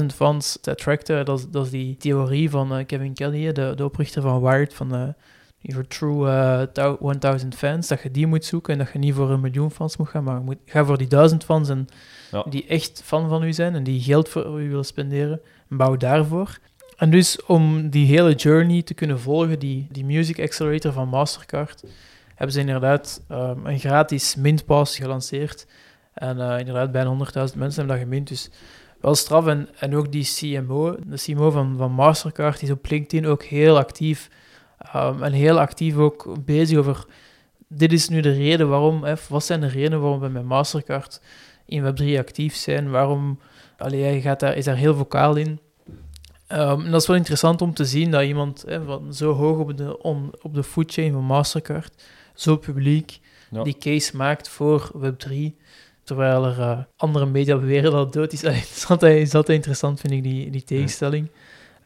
[0.00, 1.24] 10.000 fans te attracten.
[1.24, 5.14] Dat is, dat is die theorie van Kevin Kelly, de, de oprichter van Wired, van
[5.60, 9.14] your true eh, thou- 1000 fans, dat je die moet zoeken en dat je niet
[9.14, 11.86] voor een miljoen fans moet gaan, maar moet, ga voor die duizend fans en
[12.30, 12.44] Ja.
[12.50, 15.40] die echt fan van u zijn en die geld voor u willen spenderen,
[15.70, 16.58] en bouw daarvoor.
[16.96, 21.84] En dus om die hele journey te kunnen volgen, die, die Music Accelerator van Mastercard,
[22.34, 25.66] hebben ze inderdaad ehm, een gratis mintpass gelanceerd.
[26.14, 28.28] En eh, inderdaad, bijna 100.000 mensen hebben dat gemint.
[28.28, 28.50] Dus
[29.00, 29.46] wel straf.
[29.46, 33.42] En, en ook die CMO, de CMO van, van Mastercard, die is op LinkedIn ook
[33.42, 34.28] heel actief.
[34.78, 37.04] Ehm, en heel actief ook bezig over...
[37.68, 39.04] Dit is nu de reden waarom...
[39.04, 41.20] Hè, wat zijn de redenen waarom we met Mastercard
[41.66, 42.90] in Web3 actief zijn?
[42.90, 43.38] Waarom...
[43.78, 45.60] Allee, hij gaat daar, is daar heel vocaal in.
[46.46, 49.58] Ehm, en dat is wel interessant om te zien dat iemand hè, van zo hoog
[49.58, 52.02] op de, on, op de foodchain van Mastercard,
[52.34, 53.62] zo publiek, Ja.
[53.62, 55.34] die case maakt voor Web3,
[56.04, 58.44] terwijl er eh, andere media beweren dat het dood is.
[58.44, 61.28] Allee, Het is altijd, is altijd interessant, vind ik, die, die tegenstelling.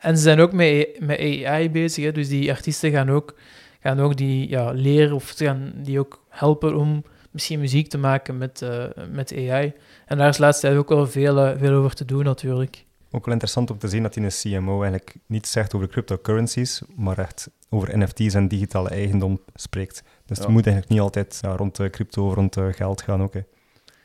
[0.03, 3.35] En ze zijn ook met, met AI bezig, hè, dus die artiesten gaan ook,
[3.81, 7.99] gaan ook die ja, leren of ze gaan die ook helpen om misschien muziek te
[7.99, 9.73] maken met, eh, met AI.
[10.07, 12.85] En daar is de laatste tijd ook wel veel, eh, veel over te doen, natuurlijk.
[13.11, 14.31] Ook wel interessant om te zien dat die een
[14.63, 20.03] CMO eigenlijk niet zegt over cryptocurrencies, maar echt over NFT's en digitale eigendom spreekt.
[20.27, 20.43] Dus Ja.
[20.45, 23.35] het moet eigenlijk niet altijd ja, rond eh, crypto of rond geld gaan ook.
[23.35, 23.41] Hè.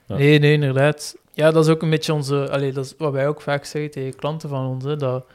[0.07, 0.15] Ja.
[0.17, 1.15] Nee, nee, inderdaad.
[1.33, 2.49] Ja, dat is ook een beetje onze...
[2.49, 5.25] Allee, dat is wat wij ook vaak zeggen tegen klanten van ons, hè, dat,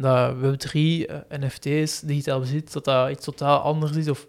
[0.00, 4.08] dat Web3, eh, NFT's, digitaal bezit, dat dat iets totaal anders is.
[4.08, 4.26] Of,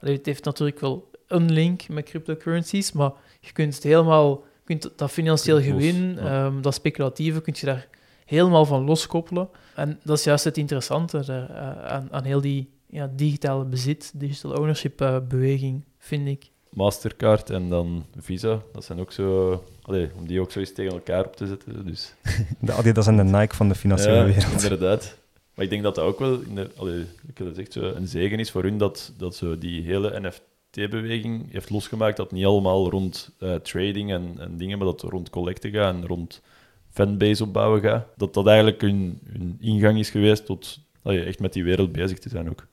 [0.00, 4.44] allee, het heeft natuurlijk wel een link met cryptocurrencies, maar je kunt het helemaal...
[4.64, 6.46] Kunt dat financieel gewin, ja.
[6.46, 7.88] ehm, dat speculatieve, kun je daar
[8.24, 9.48] helemaal van loskoppelen.
[9.74, 14.12] En dat is juist het interessante daar, eh, aan, aan heel die ja, digitale bezit,
[14.14, 16.50] digital ownership eh, beweging, vind ik.
[16.74, 19.62] Mastercard en dan Visa, dat zijn ook zo...
[19.82, 21.86] Allee, om die ook zo eens tegen elkaar op te zetten.
[21.86, 22.14] Dus.
[22.60, 24.62] De Adidas en de Nike van de financiële ja, wereld.
[24.62, 25.18] inderdaad.
[25.54, 27.80] Maar ik denk dat dat ook wel in de, allee, ik heb het echt zo
[27.80, 32.16] een zegen is voor hun dat, dat zo die hele NFT-beweging heeft losgemaakt.
[32.16, 36.06] Dat niet allemaal rond eh, trading en, en dingen, maar dat rond collecten gaat en
[36.06, 36.42] rond
[36.90, 38.06] fanbase opbouwen gaat.
[38.16, 42.18] Dat dat eigenlijk hun, hun ingang is geweest tot allee, echt met die wereld bezig
[42.18, 42.66] te zijn ook.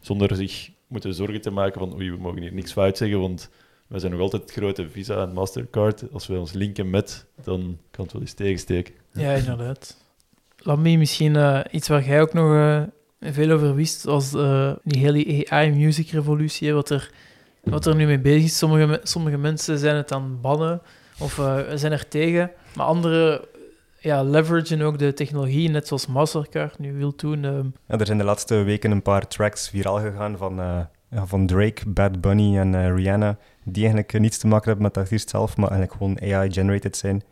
[0.00, 3.50] Zonder zich moeten zorgen te maken van oei, we mogen hier niks fout zeggen, want
[3.86, 6.12] wij zijn nog altijd grote Visa en Mastercard.
[6.12, 8.94] Als wij ons linken met, dan kan het wel eens tegensteken.
[9.12, 9.96] Ja, inderdaad.
[10.56, 12.82] Lamy, misschien uh, iets waar jij ook nog uh,
[13.20, 17.10] veel over wist, was uh, die hele AI-music-revolutie, wat er,
[17.62, 18.58] wat er nu mee bezig is.
[18.58, 20.82] Sommige, sommige mensen zijn het aan bannen
[21.18, 21.34] of
[21.74, 23.40] zijn er tegen, maar anderen
[24.08, 27.42] ja, leveragen ook de technologie, net zoals Mastercard nu wil doen.
[27.86, 30.56] Ja, er zijn de laatste weken een paar tracks viraal gegaan van,
[31.10, 35.00] ja, van Drake, Bad Bunny en Rihanna, die eigenlijk niets te maken hebben met de
[35.00, 37.22] artiest zelf, maar eigenlijk gewoon AI-generated zijn.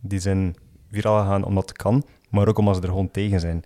[0.00, 0.54] Die zijn
[0.90, 3.64] viraal gegaan omdat het kan, maar ook omdat ze er gewoon tegen zijn.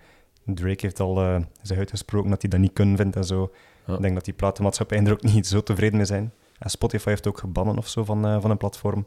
[0.55, 3.51] Drake heeft al uh, zich uitgesproken dat hij dat niet kunnen vindt en zo.
[3.87, 6.33] Ik denk dat die platenmaatschappijen er ook niet zo tevreden mee zijn.
[6.59, 9.07] En Spotify heeft ook gebannen of zo van, uh, van een platform.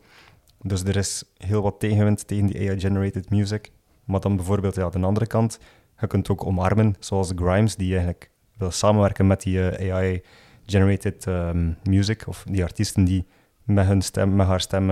[0.63, 3.71] Dus er is heel wat tegenwind tegen die AI-generated music.
[4.03, 5.59] Maar dan bijvoorbeeld ja, de andere kant,
[5.99, 11.77] je kunt ook omarmen, zoals Grimes, die eigenlijk wil samenwerken met die eh, AI-generated um,
[11.83, 13.25] music, of die artiesten die
[13.63, 14.85] met, hun stem, met haar stem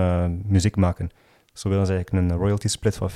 [0.46, 1.10] muziek maken.
[1.52, 3.14] Zo willen ze eigenlijk een royalty split van 50-50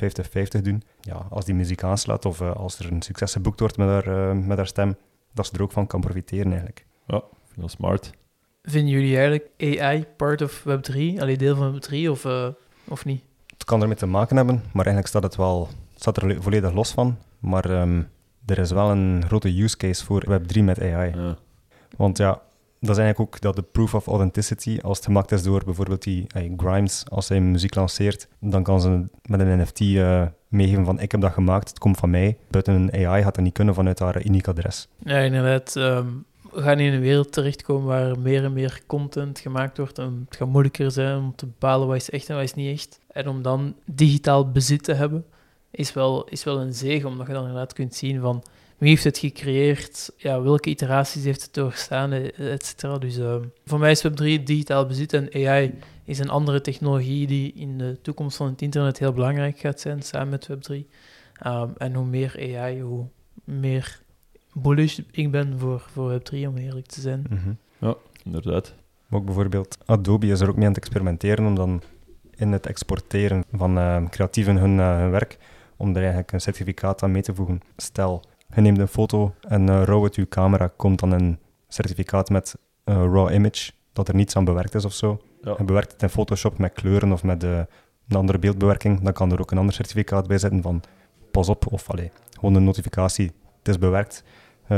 [0.63, 0.83] doen.
[1.01, 4.37] Ja, als die muziek aanslaat of uh, als er een succes geboekt wordt met haar,
[4.37, 4.97] met haar stem,
[5.33, 6.87] dat ze er ook van kan profiteren eigenlijk.
[7.07, 8.13] Ja, vind smart.
[8.65, 9.51] Vinden jullie eigenlijk
[9.81, 10.97] AI part of Web3?
[11.19, 12.47] Alleen deel van Web3 of, uh,
[12.89, 13.23] of niet?
[13.47, 16.93] Het kan ermee te maken hebben, maar eigenlijk staat het wel staat er volledig los
[16.93, 17.19] van.
[17.39, 18.09] Maar um,
[18.47, 21.13] er is wel een grote use case voor Web3 met AI.
[21.15, 21.37] Ja.
[21.97, 22.41] Want ja,
[22.81, 26.03] dat is eigenlijk ook dat de proof of authenticity, als het gemaakt is door bijvoorbeeld
[26.03, 30.85] die Grimes, als hij muziek lanceert, dan kan ze met een NFT uh, eh, meegeven
[30.85, 32.39] van ik heb dat gemaakt, het komt van mij.
[32.51, 34.89] Buiten een AI gaat dat niet kunnen vanuit haar uniek adres.
[34.99, 35.75] Ja, inderdaad.
[35.75, 36.25] Um,
[36.55, 40.37] we gaan in een wereld terechtkomen waar meer en meer content gemaakt wordt en het
[40.37, 43.01] gaat moeilijker zijn om te bepalen wat is echt en wat is niet echt.
[43.07, 45.25] En om dan digitaal bezit te hebben,
[45.71, 48.43] is wel, is wel een zegen, omdat je dan inderdaad kunt zien van
[48.79, 52.99] wie heeft het gecreëerd, ja, welke iteraties heeft het doorstaan, et cetera.
[52.99, 57.53] Dus uh, voor mij is Web3 digitaal bezit en AI is een andere technologie die
[57.53, 60.75] in de toekomst van het internet heel belangrijk gaat zijn, samen met Web3.
[60.75, 60.87] Um,
[61.39, 63.07] ehm, en hoe meer AI, hoe
[63.45, 64.03] meer
[64.55, 67.27] bullish ik ben voor, voor Web3, om eerlijk te zijn.
[67.31, 67.57] Mm -hmm.
[67.79, 68.75] Ja, inderdaad.
[69.11, 71.83] ook bijvoorbeeld Adobe is er ook mee aan het experimenteren om dan
[72.37, 75.39] in het exporteren van uh, creatieven hun, uh, hun werk,
[75.77, 77.61] om er eigenlijk een certificaat aan mee te voegen.
[77.77, 78.23] Stel,
[78.55, 81.39] je neemt een foto en uh, RAW uit je camera komt dan een
[81.69, 85.21] certificaat met uh, RAW image, dat er niets aan bewerkt is of zo.
[85.43, 85.55] Ja.
[85.59, 87.59] Je bewerkt het in Photoshop met kleuren of met uh,
[88.09, 90.83] een andere beeldbewerking, dan kan er ook een ander certificaat bij zetten van
[91.31, 94.25] pas op, of allee, gewoon een notificatie, het is bewerkt,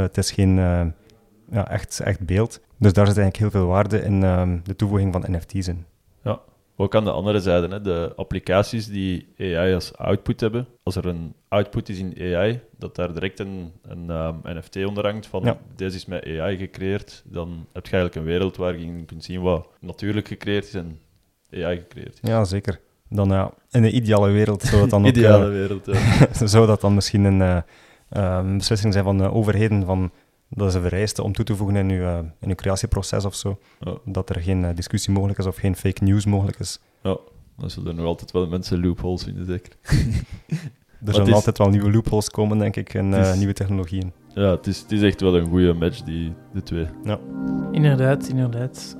[0.02, 0.58] het is geen
[1.50, 2.60] ja, echt, echt beeld.
[2.78, 5.84] Dus daar zit eigenlijk heel veel waarde in ehm, de toevoeging van NFT's in.
[6.22, 6.40] Ja,
[6.76, 10.66] ook aan de andere zijde, hè, de applicaties die AI als output hebben.
[10.82, 15.04] Als er een output is in AI, dat daar direct een, een um, NFT onder
[15.04, 19.04] hangt van deze is met AI gecreëerd, dan heb je eigenlijk een wereld waar je
[19.04, 20.98] kunt zien wat natuurlijk gecreëerd is en
[21.52, 22.30] AI gecreëerd is.
[22.30, 22.80] Ja, zeker.
[23.08, 25.52] Dan ja, in de ideale wereld zou dat dan ideale ook...
[25.52, 26.46] wereld, ja.
[26.46, 27.64] zou dat dan misschien een
[28.12, 30.10] uh, beslissing zijn van de overheden van
[30.48, 33.34] dat is een vereiste om toe te voegen in je, uh, in uw creatieproces of
[33.34, 33.58] zo.
[34.04, 36.80] Dat er geen uh, discussie mogelijk is of geen fake news mogelijk is.
[37.02, 37.16] Ja,
[37.56, 39.72] dan zullen er nog altijd wel mensen loopholes vinden, zeker.
[41.06, 44.12] er zullen altijd wel nieuwe loopholes komen, denk ik, in uh, nieuwe technologieën.
[44.34, 46.86] Ja, het is, het is echt wel een goede match, die, de twee.
[47.04, 47.18] Ja.
[47.72, 48.96] Inderdaad, inderdaad.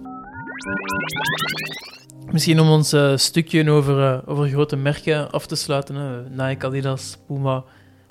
[2.33, 6.27] Misschien om ons stukje over, over grote merken af te sluiten.
[6.31, 7.65] Nike, Adidas, Puma,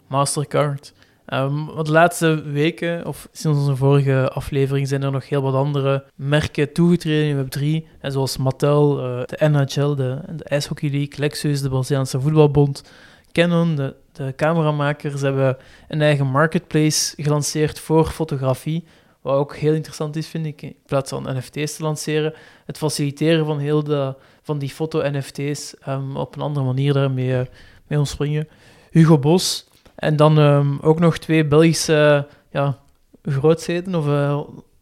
[0.08, 0.94] Mastercard.
[1.34, 6.04] Um, de laatste weken, of sinds onze vorige aflevering, zijn er nog heel wat andere
[6.16, 7.88] merken toegetreden in Web3.
[8.00, 12.84] En zoals Mattel, uh, de NHL, de, IJshockey League, Lexus, de Braziliaanse Voetbalbond,
[13.32, 18.84] Canon, de, de cameramakers hebben een eigen marketplace gelanceerd voor fotografie.
[19.22, 22.34] Wat ook heel interessant is, vind ik, in plaats van NFT's te lanceren,
[22.66, 27.42] het faciliteren van heel de, van die foto-NFT's um, op een andere manier daarmee uh,
[27.88, 28.48] mee omspringen.
[28.92, 32.78] Hugo Bos en dan um, ook nog twee Belgische ja,
[33.24, 34.40] grootheden, of uh,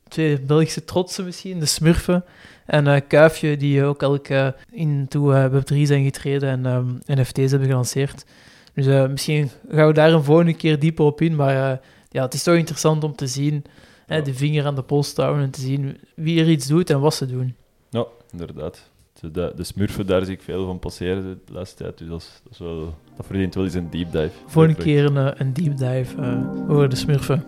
[0.07, 2.23] twee Belgische trotsen misschien, de Smurfen
[2.65, 7.51] en uh, Kuifje, die ook elk uh, into uh, Web3 zijn getreden en um, NFT's
[7.51, 8.25] hebben gelanceerd.
[8.73, 12.43] Dus misschien gaan we daar een volgende keer dieper op in, maar ja, het is
[12.43, 13.63] toch interessant om te zien,
[14.05, 16.89] hè, de vinger aan de pols te houden en te zien wie er iets doet
[16.89, 17.55] en wat ze doen.
[17.89, 21.97] Ja, inderdaad de, de smurfen, daar zie ik veel van passeren de laatste tijd.
[21.97, 24.31] Dus dat, is, dat, is wel, dat verdient wel eens een deep dive.
[24.45, 27.45] Voor een keer een, eh, een deep dive uh, over de smurfen.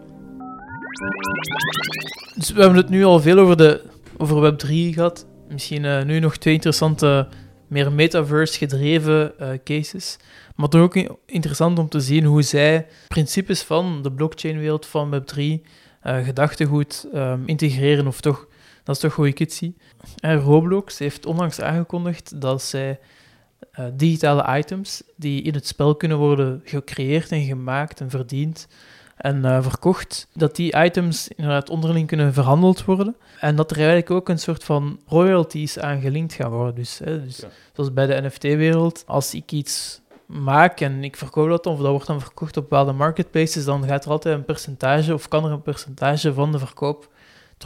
[2.36, 3.82] Dus we hebben het nu al veel over, de,
[4.18, 5.26] over Web3 gehad.
[5.50, 7.28] Misschien uh, nu nog twee interessante,
[7.68, 10.18] meer metaverse-gedreven uh, cases.
[10.56, 15.44] Maar toch ook interessant om te zien hoe zij principes van de blockchain-wereld van Web3,
[16.02, 18.48] gedachtegoed, um, integreren of toch
[18.86, 19.76] Dat is toch hoe ik het zie.
[20.20, 23.00] En Roblox heeft onlangs aangekondigd dat zij
[23.72, 28.68] eh, digitale items die in het spel kunnen worden gecreëerd en gemaakt en verdiend
[29.16, 33.16] en eh, verkocht, dat die items inderdaad onderling kunnen verhandeld worden.
[33.40, 36.76] En dat er eigenlijk ook een soort van royalties aan gelinkt gaan worden.
[36.76, 37.48] Dus, hè, dus Ja.
[37.74, 42.08] zoals bij de NFT-wereld, als ik iets maak en ik verkoop dat, of dat wordt
[42.08, 45.62] dan verkocht op bepaalde marketplaces, dan gaat er altijd een percentage, of kan er een
[45.62, 47.10] percentage van de verkoop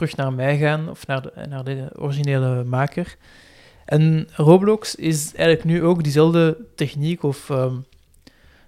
[0.00, 3.16] terug naar mij gaan, of naar de, naar de originele maker.
[3.84, 7.74] En Roblox is eigenlijk nu ook diezelfde techniek of ehm,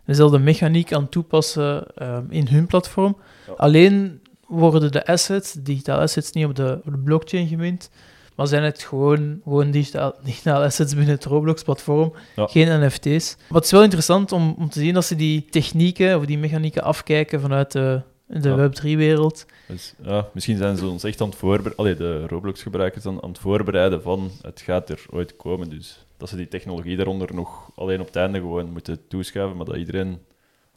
[0.04, 3.16] dezelfde mechaniek aan het toepassen ehm, in hun platform.
[3.46, 3.52] Ja.
[3.56, 7.90] Alleen worden de assets, digitale assets, niet op de, op de blockchain gemunt,
[8.36, 12.46] maar zijn het gewoon, gewoon digitaal, digitale assets binnen het Roblox-platform, Ja.
[12.46, 13.36] geen NFT's.
[13.52, 16.82] Het is wel interessant om, om te zien dat ze die technieken of die mechanieken
[16.82, 18.00] afkijken vanuit de,
[18.40, 18.56] de Ja.
[18.70, 19.46] Web3-wereld.
[19.68, 23.38] Dus, ja, misschien zijn ze ons echt aan het voorbereiden, de Roblox-gebruikers aan, aan het
[23.38, 25.68] voorbereiden van het gaat er ooit komen.
[25.70, 29.66] Dus dat ze die technologie daaronder nog alleen op het einde gewoon moeten toeschuiven, maar
[29.66, 30.18] dat iedereen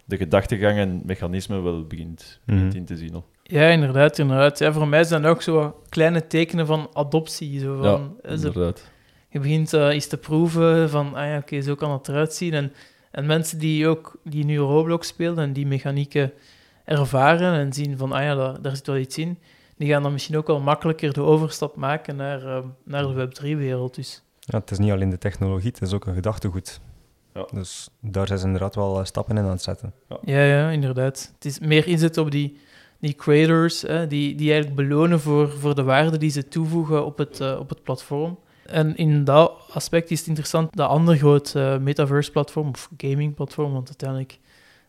[0.05, 2.77] de gedachtegang en mechanismen wel begint, begint Mhm.
[2.77, 3.13] in te zien.
[3.13, 3.25] Al.
[3.43, 4.17] Ja, inderdaad.
[4.19, 4.59] inderdaad.
[4.59, 7.59] Ja, voor mij zijn dat ook zo kleine tekenen van adoptie.
[7.59, 7.85] Zo van,
[8.21, 8.89] ja, eh, inderdaad.
[9.29, 12.53] je begint eh, iets te proeven van, ah ja, oké, zo kan het eruit zien.
[12.53, 12.73] En,
[13.11, 16.31] en mensen die ook die nu Roblox spelen en die mechanieken
[16.85, 19.37] ervaren en zien van, ah ja, daar, daar zit wel iets in,
[19.77, 23.95] die gaan dan misschien ook wel makkelijker de overstap maken naar, eh, naar de Web3-wereld.
[23.95, 26.79] Dus Ja, het is niet alleen de technologie, het is ook een gedachtegoed.
[27.33, 27.47] Ja.
[27.53, 29.93] Dus daar zijn ze inderdaad wel eh, stappen in aan het zetten.
[30.21, 31.31] ja, ja, inderdaad.
[31.33, 32.57] Het is meer inzet op die,
[32.99, 37.17] die creators, hè, die, die eigenlijk belonen voor, voor de waarde die ze toevoegen op
[37.17, 38.37] het, eh, op het platform.
[38.65, 43.87] En in dat aspect is het interessant dat ander groot eh, metaverse-platform, of gaming-platform, want
[43.87, 44.39] uiteindelijk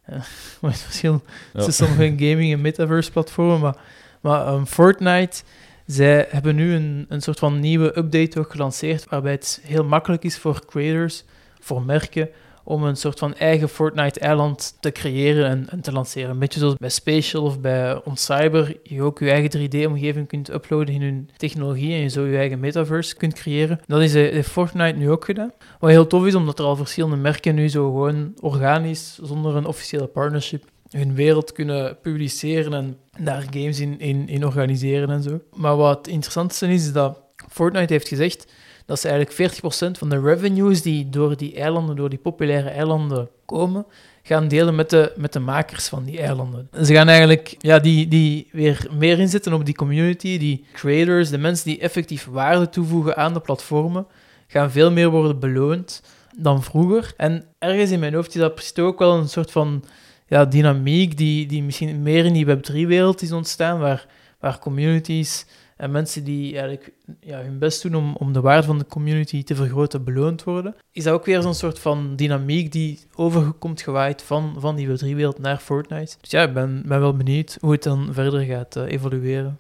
[0.61, 3.77] wat is het verschil tussen sommige gaming- en metaverse-platformen, maar,
[4.21, 5.43] maar ehm, Fortnite,
[5.87, 10.25] zij hebben nu een, een soort van nieuwe update ook gelanceerd, waarbij het heel makkelijk
[10.25, 11.25] is voor creators,
[11.61, 12.29] voor merken,
[12.69, 16.31] om een soort van eigen Fortnite-eiland te creëren en, te lanceren.
[16.31, 20.95] Een beetje zoals bij Spatial of bij OnCyber, je ook je eigen 3D-omgeving kunt uploaden
[20.95, 23.81] in hun technologie en je zo je eigen metaverse kunt creëren.
[23.87, 25.53] Dat is eh, heeft Fortnite nu ook gedaan.
[25.79, 29.67] Wat heel tof is, omdat er al verschillende merken nu zo gewoon organisch, zonder een
[29.67, 35.41] officiële partnership, hun wereld kunnen publiceren en daar games in, in, in organiseren en zo.
[35.55, 38.47] Maar wat het interessantste is, is dat Fortnite heeft gezegd
[38.87, 43.29] dat ze eigenlijk 40% van de revenues die door die eilanden, door die populaire eilanden
[43.45, 43.87] komen,
[44.23, 46.69] gaan delen met de, met de makers van die eilanden.
[46.71, 51.31] En ze gaan eigenlijk ja, die, die weer meer inzetten op die community, die creators,
[51.31, 54.07] de mensen die effectief waarde toevoegen aan de platformen,
[54.47, 56.03] gaan veel meer worden beloond
[56.37, 57.13] dan vroeger.
[57.17, 59.85] En ergens in mijn hoofd is dat precies ook wel een soort van
[60.27, 64.07] ja, dynamiek die, die misschien meer in die Web3-wereld is ontstaan, waar,
[64.41, 65.47] waar communities
[65.77, 69.43] en mensen die eigenlijk ja, hun best doen om, om de waarde van de community
[69.45, 70.75] te vergroten, beloond worden.
[70.93, 75.39] Is dat ook weer zo'n soort van dynamiek die overkomt gewaaid van, van die Web3-wereld
[75.39, 76.17] naar Fortnite.
[76.21, 79.59] Dus ja, ik ben, ben wel benieuwd hoe het dan verder gaat eh, evolueren.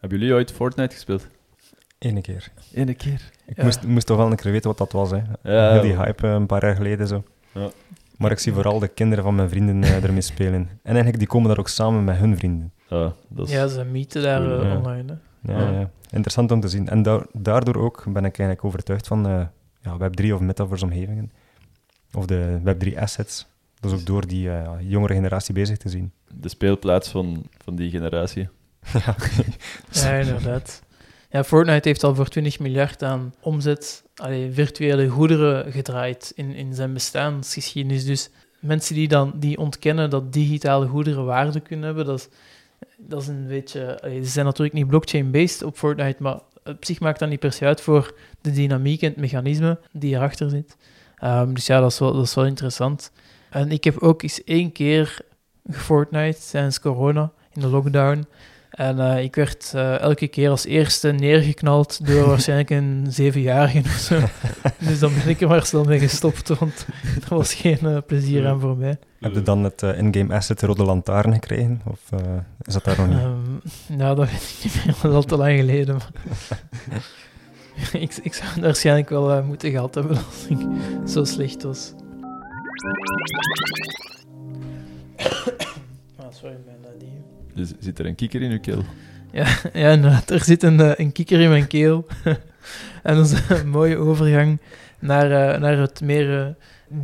[0.00, 1.26] Hebben jullie ooit Fortnite gespeeld?
[1.98, 2.48] Ene keer.
[2.74, 3.30] Eén keer.
[3.46, 3.64] Ik Ja.
[3.64, 5.10] moest, moest toch wel een keer weten wat dat was.
[5.10, 5.16] Hè.
[5.42, 7.22] Ja, Heel die hype eh, een paar jaar geleden zo.
[7.52, 7.70] Ja.
[8.16, 10.60] Maar ik zie vooral de kinderen van mijn vrienden eh, ermee spelen.
[10.60, 12.72] En eigenlijk, die komen daar ook samen met hun vrienden.
[12.88, 13.52] Ja, dat is...
[13.54, 14.40] Ja, ze mieten daar
[14.76, 15.12] online.
[15.12, 15.18] Hè.
[15.42, 15.70] Ja, Ja.
[15.70, 15.90] ja.
[16.10, 16.88] Interessant om te zien.
[16.88, 19.46] En da- daardoor ook ben ik eigenlijk overtuigd van eh,
[19.82, 21.32] ja, Web3 of metaverse-omgevingen.
[22.12, 23.46] Of de Web3-assets.
[23.80, 26.12] Dat is ook door die eh, jongere generatie bezig te zien.
[26.34, 28.48] De speelplaats van, van die generatie.
[29.04, 29.14] ja.
[29.90, 30.82] Ja, inderdaad.
[31.30, 36.74] Ja, Fortnite heeft al voor 20 miljard aan omzet, allee, virtuele goederen gedraaid in, in
[36.74, 38.04] zijn bestaansgeschiedenis.
[38.04, 42.28] Dus mensen die dan die ontkennen dat digitale goederen waarde kunnen hebben, dat is,
[42.98, 44.00] dat is een beetje...
[44.00, 47.52] allee, ze zijn natuurlijk niet blockchain-based op Fortnite, maar op zich maakt dat niet per
[47.52, 50.76] se uit voor de dynamiek en het mechanisme die erachter zit.
[51.16, 53.12] Ehm, dus ja, dat is, wel, dat is wel interessant.
[53.50, 55.20] En ik heb ook eens één keer
[55.70, 58.26] gefortnite tijdens corona, in de lockdown.
[58.70, 63.90] En eh, ik werd eh, elke keer als eerste neergeknald door waarschijnlijk een zevenjarige of
[63.90, 64.20] zo.
[64.88, 66.86] dus dan ben ik er maar snel mee gestopt, want
[67.28, 68.98] er was geen eh, plezier aan voor mij.
[69.20, 71.80] Heb je dan het in-game asset Rode Lantaarn gekregen?
[71.84, 72.18] Of eh,
[72.62, 73.18] is dat daar nog niet?
[73.18, 75.96] Ehm, nou, dat weet ik niet meer, dat is al te lang geleden.
[75.96, 76.12] maar-
[78.02, 80.58] ik, ik zou het waarschijnlijk wel moeten gehad hebben als ik
[81.08, 81.92] zo slecht was.
[86.16, 86.98] Ah, sorry, mijn uh.
[86.98, 87.27] Dus
[87.78, 88.84] zit er een kikker in uw keel?
[89.32, 90.22] Ja, ja.
[90.26, 92.06] Er zit een, eh, een kikker in mijn keel.
[93.02, 94.60] en dat is een mooie overgang
[94.98, 96.46] naar, eh, naar het meer uh,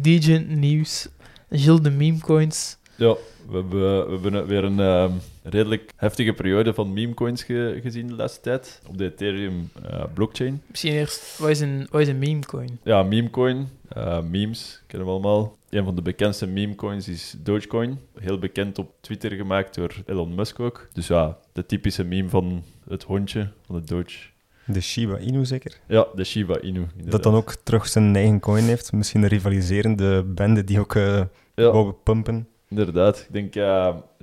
[0.03, 1.09] DJ-nieuws.
[1.51, 3.15] Gilles de Memecoins Ja,
[3.49, 8.15] we hebben, we hebben weer een ehm, redelijk heftige periode van memecoins ge- gezien de
[8.15, 10.63] laatste tijd op de Ethereum eh, blockchain.
[10.67, 12.79] Misschien eerst, wat is een, wat is een memecoin?
[12.83, 15.57] Ja, memecoin, eh, memes, kennen we allemaal.
[15.71, 17.99] Een van de bekendste memecoins is Dogecoin.
[18.19, 20.89] Heel bekend op Twitter gemaakt door Elon Musk ook.
[20.93, 24.19] Dus ja, de typische meme van het hondje, van de Doge.
[24.67, 25.77] De Shiba Inu zeker?
[25.89, 26.81] Ja, de Shiba Inu.
[26.81, 27.11] inderdaad.
[27.11, 28.93] Dat dan ook terug zijn eigen coin heeft.
[28.93, 31.23] Misschien een rivaliserende bende die ook eh
[31.55, 32.49] Ja, wou pumpen.
[32.69, 33.19] Inderdaad.
[33.19, 33.55] Ik denk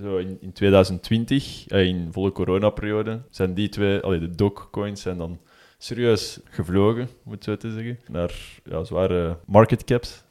[0.01, 5.17] zo in, in 2020, eh, in volle coronaperiode, zijn die twee, allee, de Dogecoins zijn
[5.17, 5.39] dan
[5.77, 8.33] serieus gevlogen, om het zo te zeggen, naar
[8.63, 10.23] ja, zware market caps.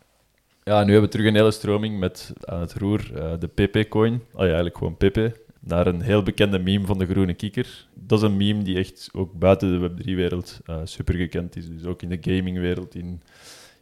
[0.65, 4.23] Ja, nu hebben we terug een hele stroming met aan het roer eh, de PP-coin,
[4.33, 7.87] ja, eigenlijk gewoon PP, naar een heel bekende meme van de groene kikker.
[7.95, 11.69] Dat is een meme die echt ook buiten de Web3-wereld eh, super gekend is.
[11.69, 13.23] Dus ook in de gamingwereld, in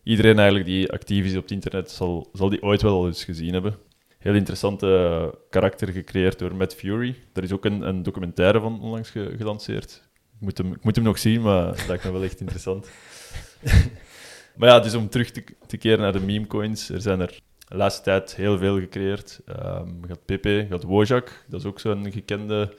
[0.02, 3.52] iedereen eigenlijk die actief is op het internet, zal, zal die ooit wel eens gezien
[3.52, 3.76] hebben.
[4.18, 7.16] Heel interessante karakter gecreëerd door Matt Fury.
[7.32, 10.02] Er is ook een, een documentaire van onlangs ge- gelanceerd.
[10.34, 12.88] Ik moet, hem, ik moet hem nog zien, maar dat lijkt me wel echt interessant.
[14.56, 16.88] maar ja, dus om terug te, te keren naar de memecoins.
[16.88, 19.40] Er zijn er de laatste tijd heel veel gecreëerd.
[19.46, 21.44] Ehm je had Pepe, had Wojak.
[21.48, 22.74] Dat is ook zo'n gekende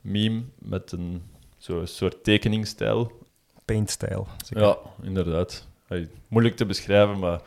[0.00, 1.22] meme met een
[1.58, 3.12] zo'n soort tekeningsstijl.
[3.64, 4.24] Paint-style.
[4.46, 4.64] zeker.
[4.64, 5.66] Ja, inderdaad.
[5.86, 7.40] Hey, moeilijk te beschrijven, maar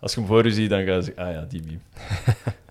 [0.00, 1.78] als je hem voor je ziet, dan ga je zeggen, ah ja, die meme.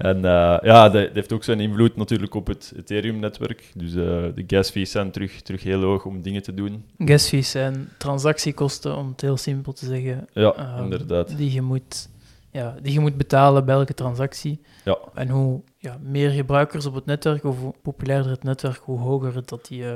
[0.00, 3.72] en eh, ja, dat, dat heeft ook zijn invloed natuurlijk op het Ethereum-netwerk.
[3.74, 3.94] Dus eh,
[4.34, 6.84] de gas fees zijn terug, terug heel hoog om dingen te doen.
[6.98, 10.28] Gas fees zijn transactiekosten, om het heel simpel te zeggen.
[10.32, 11.36] Ja, Ehm, inderdaad.
[11.36, 12.08] Die je, moet,
[12.50, 14.60] ja, die je moet betalen bij elke transactie.
[14.84, 14.98] Ja.
[15.14, 19.34] En hoe ja, meer gebruikers op het netwerk, of hoe populairder het netwerk, hoe hoger
[19.34, 19.94] het dat die eh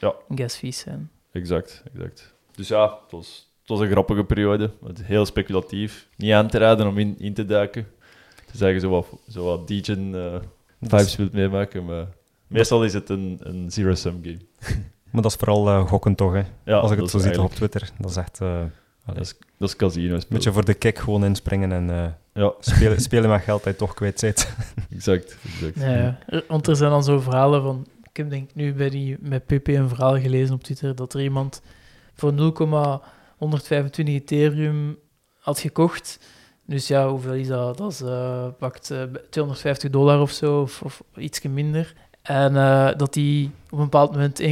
[0.00, 0.14] Ja.
[0.34, 1.10] gas fees zijn.
[1.32, 2.34] Exact, exact.
[2.54, 4.70] Dus ja, het was, het was een grappige periode.
[5.02, 6.08] Heel speculatief.
[6.16, 7.86] Niet aan te raden om in, in te duiken.
[8.56, 10.40] Zeggen zo wat, zo wat degen eh,
[10.80, 12.06] vibes wilt meemaken, maar
[12.46, 14.38] meestal is het een, een zero-sum game.
[15.10, 16.42] Maar dat is vooral eh, gokken toch, hè?
[16.64, 17.90] Ja, Als ik het zo zie op Twitter.
[17.98, 18.40] Dat is echt...
[18.40, 18.70] eh, allee,
[19.04, 22.06] Dat is, dat is casino een beetje voor de kick gewoon inspringen en eh,
[22.42, 24.54] Ja, spelen, spelen met geld dat je toch kwijt zit.
[24.94, 25.36] exact.
[25.44, 25.80] exact.
[25.80, 26.42] Ja, ja.
[26.48, 27.86] Want er zijn dan zo verhalen van...
[28.02, 31.22] Ik heb denk nu bij die, met PP een verhaal gelezen op Twitter, dat er
[31.22, 31.62] iemand
[32.14, 34.98] voor 0,125 Ethereum
[35.38, 36.18] had gekocht.
[36.66, 37.76] Dus ja, hoeveel is dat?
[37.78, 41.92] Dat is, eh, pakt eh, 250 dollar of zo, of, of iets minder.
[42.22, 44.46] En eh, dat die op een bepaald moment 1,9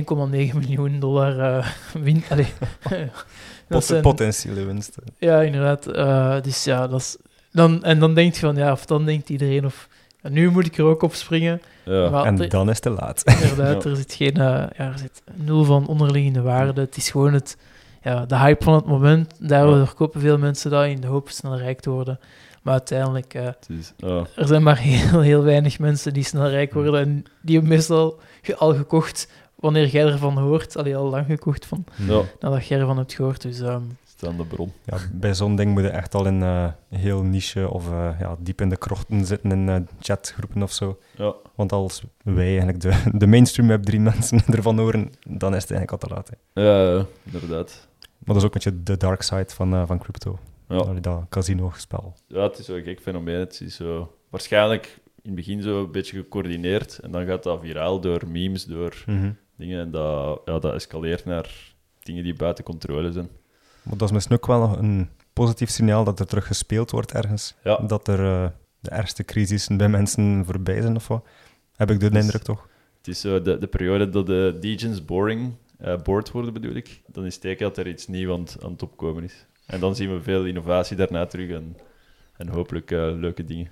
[0.58, 1.66] miljoen dollar eh
[2.02, 2.24] wint.
[2.30, 2.46] Allee.
[3.68, 4.96] dat zijn- Potentiële winst.
[5.18, 5.86] ja, inderdaad.
[5.86, 7.16] Eh, dus ja, dat is...
[7.52, 9.88] Dan, en dan denk je van, ja, of dan denkt iedereen, of
[10.22, 11.62] nu moet ik er ook op springen.
[11.84, 12.10] Ja.
[12.10, 13.22] Maar En dan is het te laat.
[13.42, 13.90] inderdaad, Ja.
[13.90, 16.80] er zit geen, eh, ja, er zit nul van onderliggende waarde.
[16.80, 17.56] Het is gewoon het,
[18.05, 19.48] ja, de hype van het moment.
[19.48, 22.18] Daardoor kopen veel mensen dat in de hoop snel rijk te worden.
[22.62, 23.48] Maar uiteindelijk, eh,
[23.78, 24.26] is, ja.
[24.36, 27.00] er zijn maar heel, heel weinig mensen die snel rijk worden.
[27.00, 28.18] En die hebben meestal
[28.57, 30.76] al gekocht wanneer jij ervan hoort.
[30.76, 33.42] Allee, al lang gekocht van, ja, nadat jij ervan hebt gehoord.
[33.42, 33.82] Dus ehm,
[34.26, 34.72] aan de bron.
[34.84, 38.36] Ja, bij zo'n ding moet je echt al in eh, heel niche of eh, ja,
[38.38, 40.98] diep in de krochten zitten in eh, chatgroepen of zo.
[41.16, 45.62] Ja, Want als wij eigenlijk de, de mainstream web drie mensen ervan horen, dan is
[45.62, 46.30] het eigenlijk al te laat.
[46.30, 46.62] Hè.
[46.62, 47.88] ja, ja, inderdaad.
[48.24, 50.38] Maar dat is ook een beetje de dark side van, eh, van crypto.
[50.68, 50.76] Ja.
[50.76, 52.14] Allee, dat casino-spel.
[52.26, 53.38] Ja, het is zo'n gek fenomeen.
[53.38, 57.60] Het is zo, waarschijnlijk in het begin zo een beetje gecoördineerd en dan gaat dat
[57.60, 59.30] viraal door memes, door Mhm.
[59.56, 61.72] dingen en dat, ja, dat escaleert naar
[62.02, 63.28] dingen die buiten controle zijn.
[63.82, 67.12] Maar dat is misschien ook wel nog een positief signaal dat er terug gespeeld wordt
[67.12, 67.54] ergens.
[67.64, 68.48] Ja, Dat er eh,
[68.80, 71.24] de ergste crisissen bij mensen voorbij zijn of wat.
[71.76, 72.68] Heb ik de Dus- indruk toch?
[72.98, 77.00] het is zo de, de periode dat de degens boring, eh bored worden bedoel ik,
[77.06, 79.46] dan is het teken dat er iets nieuws aan, het- aan het opkomen is.
[79.66, 81.76] En dan zien we veel innovatie daarna terug en,
[82.36, 83.70] en hopelijk eh, leuke dingen.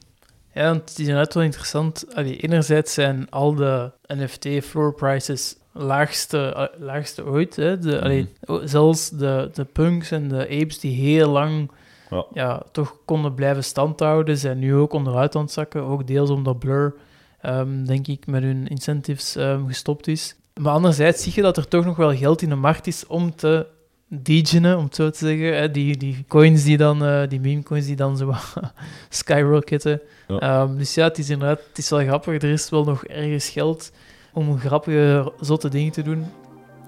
[0.54, 2.14] Ja, want het is inderdaad wel interessant.
[2.14, 7.56] Allee, enerzijds zijn al de NFT floor prices laagste, eh, laagste ooit.
[7.56, 7.78] Hè.
[7.78, 8.66] De, allee, Mhm.
[8.66, 11.70] zelfs de, de punks en de apes die heel lang
[12.10, 12.26] Ja.
[12.32, 15.82] ja, toch konden blijven standhouden, zijn nu ook onderuit aan het zakken.
[15.82, 16.94] Ook deels omdat Blur,
[17.40, 20.36] ehm, denk ik, met hun incentives ehm, gestopt is.
[20.60, 23.34] Maar anderzijds zie je dat er toch nog wel geld in de markt is om
[23.34, 23.66] te
[24.08, 25.56] degenen, om het zo te zeggen.
[25.56, 25.70] Hè.
[25.70, 28.34] Die, die coins die dan, eh, die meme coins die dan zo
[29.08, 30.00] skyrocketen.
[30.28, 30.38] Ja.
[30.38, 32.42] Ehm, dus ja, het is inderdaad, het is wel grappig.
[32.42, 33.92] Er is wel nog ergens geld
[34.32, 36.24] om grappige, zotte dingen te doen.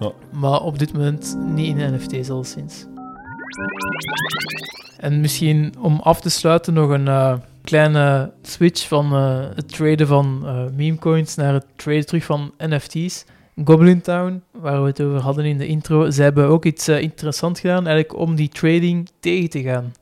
[0.00, 0.12] Ja.
[0.30, 2.86] Maar op dit moment niet in NFT's al sinds.
[4.96, 10.06] En misschien om af te sluiten nog een eh, kleine switch van eh, het traden
[10.06, 13.24] van eh memecoins naar het traden terug van NFT's.
[13.64, 17.00] Goblin Town, waar we het over hadden in de intro, zij hebben ook iets eh,
[17.00, 19.92] interessants gedaan, eigenlijk om die trading tegen te gaan.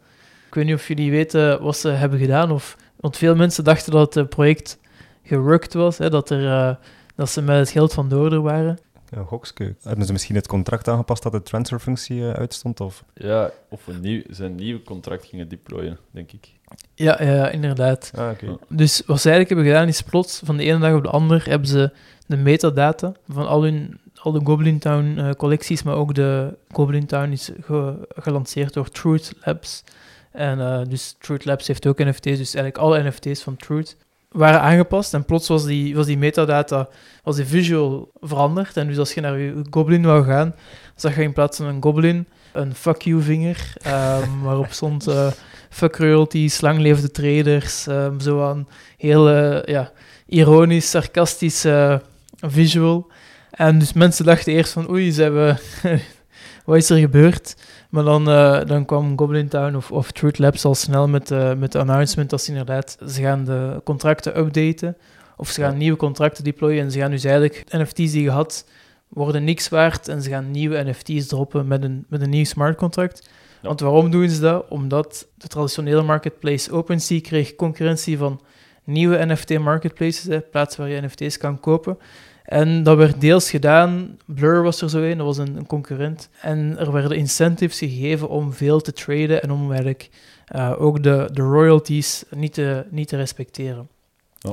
[0.47, 3.93] Ik weet niet of jullie weten wat ze hebben gedaan of Want veel mensen dachten
[3.93, 4.79] dat het project
[5.23, 6.75] gerukt was, hè, dat, er, eh,
[7.17, 8.79] dat ze met het geld van door er waren.
[9.13, 9.75] Een gokske.
[9.83, 12.81] Hebben ze misschien het contract aangepast dat de transferfunctie eh, uitstond?
[12.81, 13.05] Of?
[13.15, 16.49] Ja, of een nieuw, zijn nieuw contract gingen deployen, denk ik.
[16.95, 18.13] Ja, ja inderdaad.
[18.15, 18.57] Ah, oké.
[18.69, 21.51] Dus wat ze eigenlijk hebben gedaan is plots, van de ene dag op de andere,
[21.51, 21.93] hebben ze
[22.27, 27.07] de metadata van al, hun, al de Goblin Town eh, collecties, maar ook de Goblin
[27.07, 29.85] Town is ge- gelanceerd door Truth Labs.
[30.31, 33.97] En eh, dus Truth Labs heeft ook NFT's, dus eigenlijk alle NFT's van Truth
[34.33, 35.15] waren aangepast.
[35.15, 36.89] En plots was die, was die metadata,
[37.23, 38.77] was die visual veranderd.
[38.77, 40.55] En dus als je naar je Goblin wou gaan,
[40.95, 45.31] zag je in plaats van een Goblin een fuck you vinger, ehm, waarop stond eh,
[45.71, 49.93] fuck royalties, lang leefde traders, ehm, zo aan heel eh, ja,
[50.27, 51.67] ironisch, sarcastisch
[52.41, 53.11] visual.
[53.51, 55.59] En dus mensen dachten eerst van oei, ze hebben
[56.65, 57.57] wat is er gebeurd?
[57.93, 61.55] Maar dan, eh, dan kwam Goblin Town of, of Truth Labs al snel met, eh,
[61.55, 64.97] met de announcement dat ze inderdaad, ze gaan de contracten updaten,
[65.37, 68.69] of ze gaan nieuwe contracten deployen en ze gaan dus eigenlijk NFT's die je had,
[69.09, 72.77] worden niks waard en ze gaan nieuwe NFT's droppen met een, met een nieuw smart
[72.77, 73.29] contract.
[73.61, 73.69] Ja.
[73.69, 74.65] Want waarom doen ze dat?
[74.69, 78.41] Omdat de traditionele marketplace OpenSea kreeg concurrentie van
[78.85, 81.99] nieuwe NFT-marketplaces, hè, plaatsen waar je NFT's kan kopen.
[82.53, 84.17] En dat werd deels gedaan.
[84.27, 86.29] Blur was er zo een, dat was een, een concurrent.
[86.41, 90.11] En er werden incentives gegeven om veel te traden en om eigenlijk
[90.47, 93.89] eh, ook de, de royalties niet te, niet te respecteren.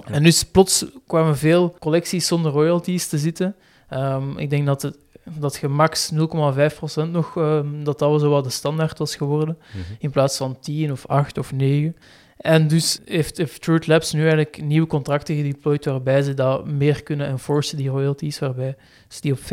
[0.06, 3.56] En dus plots kwamen veel collecties zonder royalties te zitten.
[3.89, 8.43] Ehm, ik denk dat, het, dat je max 0,5% nog, ehm, dat dat zo wat
[8.43, 9.80] de standaard was geworden, Mhm.
[10.00, 11.95] in plaats van 10 of 8 of 9.
[12.40, 17.28] En dus heeft, Truth Labs nu eigenlijk nieuwe contracten gedeployed waarbij ze dat meer kunnen
[17.28, 18.76] enforcen, die royalties, waarbij
[19.08, 19.46] ze die op 5%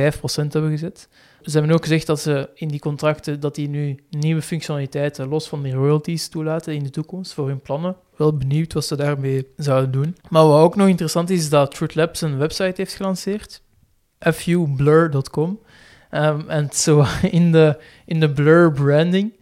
[0.53, 1.09] hebben gezet.
[1.43, 5.49] Ze hebben ook gezegd dat ze in die contracten dat die nu nieuwe functionaliteiten los
[5.49, 7.97] van die royalties toelaten in de toekomst voor hun plannen.
[8.17, 10.17] Wel benieuwd wat ze daarmee zouden doen.
[10.29, 13.63] Maar wat ook nog interessant is, is dat Truth Labs een website heeft gelanceerd.
[14.19, 15.61] fublur.com.
[16.11, 19.33] Ehm, en zo in de, in de Blur branding.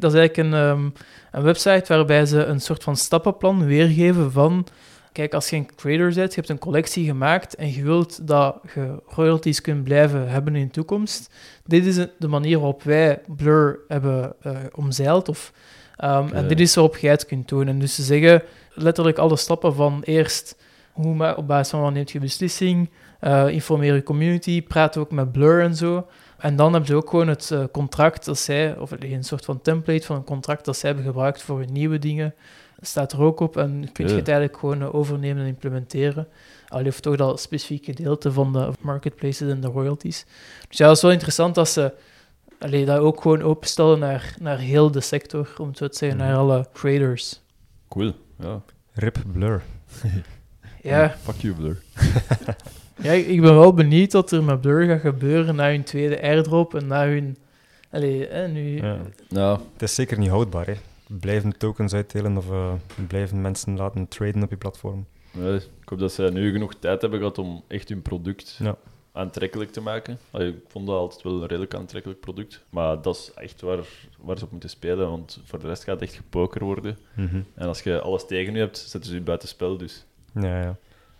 [0.00, 0.88] Dat is eigenlijk een, ehm,
[1.30, 4.66] een website waarbij ze een soort van stappenplan weergeven van...
[5.12, 8.56] Kijk, als je een trader bent, je hebt een collectie gemaakt en je wilt dat
[8.74, 11.34] je royalties kunt blijven hebben in de toekomst.
[11.64, 15.28] Dit is de manier waarop wij Blur hebben eh, omzeild.
[15.28, 15.52] Of,
[15.96, 17.68] ehm, En dit is waarop jij het kunt doen.
[17.68, 18.42] En dus ze zeggen
[18.74, 20.56] letterlijk alle stappen van eerst...
[20.92, 22.88] Hoe op basis van wat neemt je beslissing?
[23.20, 26.06] eh, informeer je community, praat ook met Blur en zo.
[26.38, 29.60] En dan hebben ze ook gewoon het eh, contract dat zij, of een soort van
[29.62, 32.34] template van een contract dat zij hebben gebruikt voor hun nieuwe dingen,
[32.80, 33.56] staat er ook op.
[33.56, 36.28] En kun je het eigenlijk gewoon eh, overnemen en implementeren.
[36.68, 40.26] Al heeft toch dat specifieke gedeelte van de marketplaces en de royalties.
[40.68, 41.92] Dus ja, dat is wel interessant dat ze
[42.58, 46.18] allee, dat ook gewoon openstellen naar, naar heel de sector, om het zo te zeggen,
[46.18, 46.26] Mhm.
[46.28, 47.40] naar alle traders.
[47.88, 48.60] Cool, ja.
[48.92, 49.62] Rip Blur.
[50.82, 51.82] Ja, Fuck you, Blur.
[53.02, 56.74] Ja, ik ben wel benieuwd wat er met Blur gaat gebeuren na hun tweede airdrop
[56.74, 57.36] en na hun...
[57.90, 58.76] Allee, hè, nu...
[58.76, 58.98] Ja.
[59.28, 60.66] Nou, Het is zeker niet houdbaar.
[60.66, 60.74] Hè.
[61.06, 62.72] Blijven tokens uitdelen of eh,
[63.06, 65.06] blijven mensen laten traden op je platform.
[65.30, 68.76] ja, ik hoop dat zij nu genoeg tijd hebben gehad om echt hun product Ja.
[69.12, 70.18] aantrekkelijk te maken.
[70.30, 72.64] Allee, ik vond dat altijd wel een redelijk aantrekkelijk product.
[72.70, 73.78] Maar dat is echt waar,
[74.20, 76.98] waar ze op moeten spelen, want voor de rest gaat het echt gepoker worden.
[77.14, 77.40] Mhm.
[77.54, 79.76] En als je alles tegen je hebt, zetten ze je buiten spel.
[79.76, 80.76] Dus Ja, ja.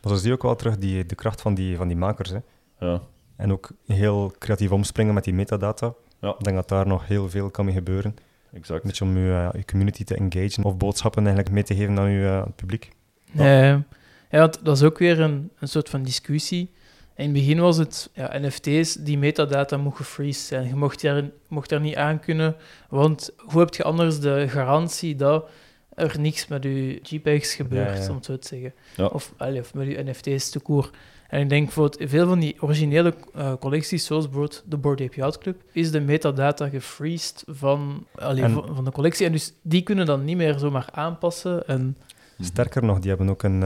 [0.07, 2.31] Maar zo zie je ook wel terug die, de kracht van die, van die makers.
[2.31, 2.39] Hè.
[2.79, 3.01] ja,
[3.37, 5.95] En ook heel creatief omspringen met die metadata.
[6.21, 6.35] Ja.
[6.39, 8.17] Ik denk dat daar nog heel veel kan mee gebeuren.
[8.53, 8.83] exact.
[8.83, 11.99] Een beetje om je, eh, je community te engagen of boodschappen eigenlijk mee te geven
[11.99, 12.91] aan je eh, publiek.
[13.33, 13.85] Ja,
[14.31, 16.73] ja want dat is ook weer een, een soort van discussie.
[17.17, 20.69] In het begin was het ja, NFT's, die metadata mocht gefreezed zijn.
[20.69, 22.57] Je mocht daar, mocht daar niet aan kunnen,
[22.89, 25.49] want hoe heb je anders de garantie dat
[25.97, 29.13] er niks met je JPEGs gebeurt, Ja, om het zo te zeggen.
[29.13, 30.91] Of, allee, of met je NFT's te koer.
[31.29, 35.17] En ik denk voor veel van die originele eh, collecties, zoals bijvoorbeeld de Board Ape
[35.17, 39.27] Yacht Club, is de metadata gefreezed van, allee, En- van, de collectie.
[39.27, 41.67] En dus die kunnen dan niet meer zomaar aanpassen.
[41.67, 41.97] En.
[42.41, 43.61] Sterker nog, die hebben ook een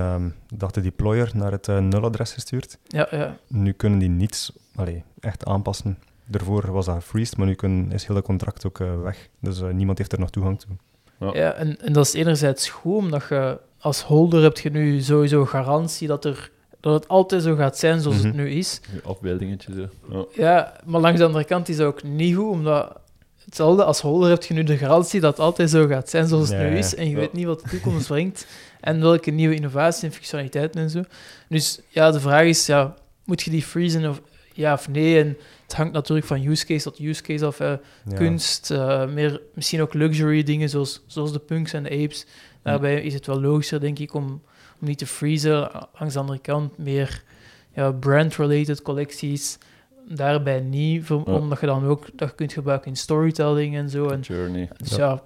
[0.56, 2.78] de deployer naar het eh, nuladres gestuurd.
[2.86, 5.98] ja, ja, Nu kunnen die niets allee, echt aanpassen.
[6.26, 9.28] Daarvoor was dat gefreezed, maar nu kunnen, is heel het contract ook eh, weg.
[9.40, 10.70] Dus niemand heeft er nog toegang toe.
[11.20, 11.30] Ja.
[11.34, 15.44] Ja, en, en dat is enerzijds goed, omdat je als holder hebt je nu sowieso
[15.44, 16.50] garantie dat, er,
[16.80, 18.36] dat het altijd zo gaat zijn zoals het Mhm.
[18.36, 18.80] nu is.
[18.92, 19.88] Je afbeeldingetje zo.
[20.10, 20.24] Ja.
[20.44, 22.98] Ja, maar langs de andere kant is dat ook niet goed, omdat
[23.44, 26.48] hetzelfde als holder heb je nu de garantie dat het altijd zo gaat zijn zoals
[26.48, 26.94] het nu is.
[26.94, 27.16] En je Ja.
[27.16, 28.46] weet niet wat de toekomst brengt
[28.80, 31.02] en welke nieuwe innovaties en functionaliteiten en zo.
[31.48, 32.94] Dus ja, de vraag is, ja,
[33.24, 34.20] moet je die freezen of
[34.52, 35.18] ja of nee.
[35.20, 37.60] En het hangt natuurlijk van use case tot use case af.
[37.60, 37.72] eh,
[38.04, 38.16] Ja.
[38.16, 42.26] Kunst, eh, meer, misschien ook luxury dingen zoals, zoals de punks en de apes.
[42.62, 44.24] Daarbij is het wel logischer, denk ik, om,
[44.80, 45.70] om niet te freezen.
[45.98, 47.22] Langs de andere kant meer
[47.74, 49.58] ja, brand-related collecties.
[50.08, 51.32] Daarbij niet, voor- Ja.
[51.32, 54.08] omdat je dan ook dat je kunt gebruiken in storytelling en zo.
[54.08, 54.68] En, Journey.
[54.76, 54.96] dus Ja.
[55.08, 55.22] ja,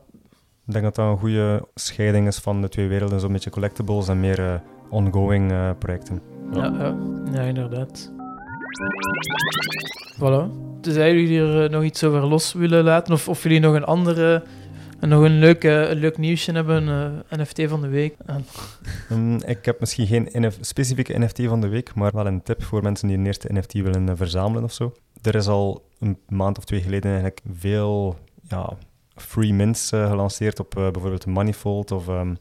[0.66, 3.20] Ik denk dat dat een goede scheiding is van de twee werelden.
[3.20, 4.54] Zo'n beetje collectibles en meer eh,
[4.90, 6.20] ongoing eh, projecten.
[6.52, 6.96] ja, ja,
[7.32, 8.12] ja, inderdaad.
[10.18, 10.50] Voilà.
[10.80, 13.84] Tenzij jullie er eh, nog iets over los willen laten, of, of jullie nog een
[13.84, 14.42] andere,
[15.00, 16.88] nog een leuk, een leuk nieuwsje hebben,
[17.28, 18.14] eh, NFT van de week.
[18.26, 18.44] En-
[19.08, 22.62] Hm, ik heb misschien geen NF specifieke NFT van de week, maar wel een tip
[22.62, 24.92] voor mensen die een eerste NFT willen eh, verzamelen of zo.
[25.22, 28.16] Er is al een maand of twee geleden eigenlijk veel
[28.48, 28.72] ja,
[29.16, 32.34] free mints gelanceerd op bijvoorbeeld Manifold of ehm,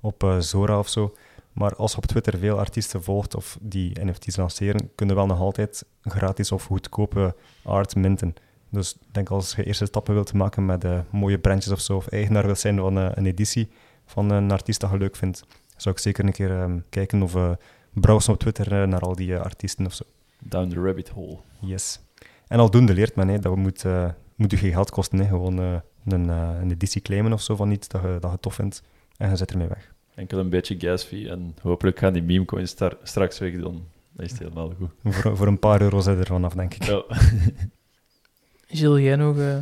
[0.00, 1.14] op Zora of zo.
[1.58, 5.40] Maar als je op Twitter veel artiesten volgt of die NFT's lanceren, kunnen wel nog
[5.40, 8.34] altijd gratis of goedkope art minten.
[8.70, 11.96] Dus ik denk als je eerste stappen wilt maken met eh, mooie brandjes of zo,
[11.96, 13.68] of eigenaar wilt zijn van eh, een editie
[14.06, 15.44] van een artiest dat je leuk vindt,
[15.76, 17.50] zou ik zeker een keer ehm, kijken of eh
[17.92, 20.04] browsen op Twitter naar al die artiesten of zo.
[20.38, 21.38] Down the rabbit hole.
[21.60, 22.00] Yes.
[22.46, 25.18] En aldoende leert men, hè, dat moet, eh moet je geen geld kosten.
[25.18, 25.26] Hè.
[25.26, 25.58] Gewoon
[26.04, 28.82] een, een editie claimen of zo van iets dat je, dat je tof vindt.
[29.16, 29.92] En je zet ermee weg.
[30.18, 33.82] Enkel een beetje gas fee en hopelijk gaan die meme coins straks weg, dan
[34.16, 35.14] is het helemaal goed.
[35.14, 36.82] Voor, voor een paar euro zit er vanaf, denk ik.
[36.84, 37.02] Ja.
[38.68, 39.38] Gilles, jij nog...
[39.38, 39.56] eh,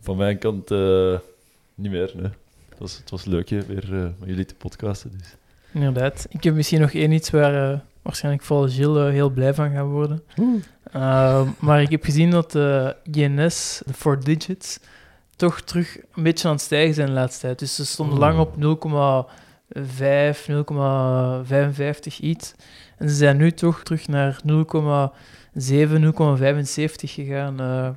[0.00, 1.18] Van mijn kant eh,
[1.74, 2.12] niet meer.
[2.14, 2.30] Nee.
[2.68, 5.10] Het, was, het was leuk hè, weer eh, met jullie te podcasten.
[5.18, 5.34] Dus.
[5.72, 6.26] Inderdaad.
[6.28, 9.86] Ik heb misschien nog één iets waar eh, waarschijnlijk vooral Gilles heel blij van gaat
[9.86, 10.22] worden.
[10.96, 14.78] Uh, maar ik heb gezien dat de INS, de 4 digits,
[15.36, 17.58] toch terug een beetje aan het stijgen zijn de laatste tijd.
[17.58, 18.56] Dus ze stonden lang op
[19.76, 22.54] 0,5, 0,55 iets.
[22.98, 27.60] En ze zijn nu toch terug naar 0,7, 0,75 gegaan.
[27.60, 27.88] eh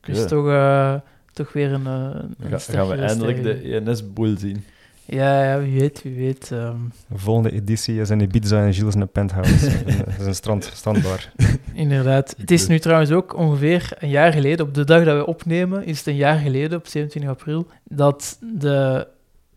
[0.00, 0.94] dus toch, eh,
[1.32, 4.64] toch weer een, eh, een Ga- gaan we eindelijk de ENS-boel zien.
[5.06, 6.48] Ja, ja, wie weet, wie weet.
[6.48, 6.72] De
[7.14, 9.70] volgende editie is in Ibiza en Gilles in een penthouse.
[9.84, 11.32] dat is een strand, strandbar.
[11.74, 12.34] Inderdaad.
[12.38, 15.84] Het is nu trouwens ook ongeveer een jaar geleden, op de dag dat we opnemen,
[15.84, 19.06] is het een jaar geleden, op 27 april, dat de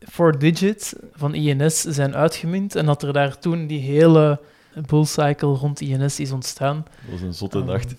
[0.10, 4.40] 4 digits van INS zijn uitgemind en dat er daar toen die hele
[4.88, 6.86] bullcycle rond INS is ontstaan.
[7.02, 7.96] Dat was een zotte Ehm, nacht.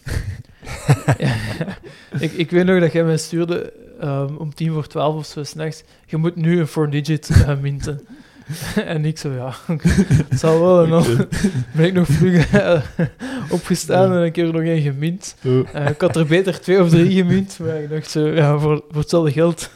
[2.25, 5.45] ik, ik weet nog dat jij mij stuurde ehm, om tien voor twaalf of zo
[5.45, 8.07] s'nachts, je moet nu een 4 digit eh, minten.
[8.84, 9.55] en ik zo, ja,
[10.28, 10.82] het zal wel.
[10.84, 11.05] En dan
[11.76, 12.80] ben ik nog vlug eh,
[13.51, 15.36] opgestaan en ik heb er nog één gemint.
[15.72, 18.82] Eh, ik had er beter twee of drie gemint, maar ik dacht zo, ja, voor,
[18.88, 19.70] voor hetzelfde geld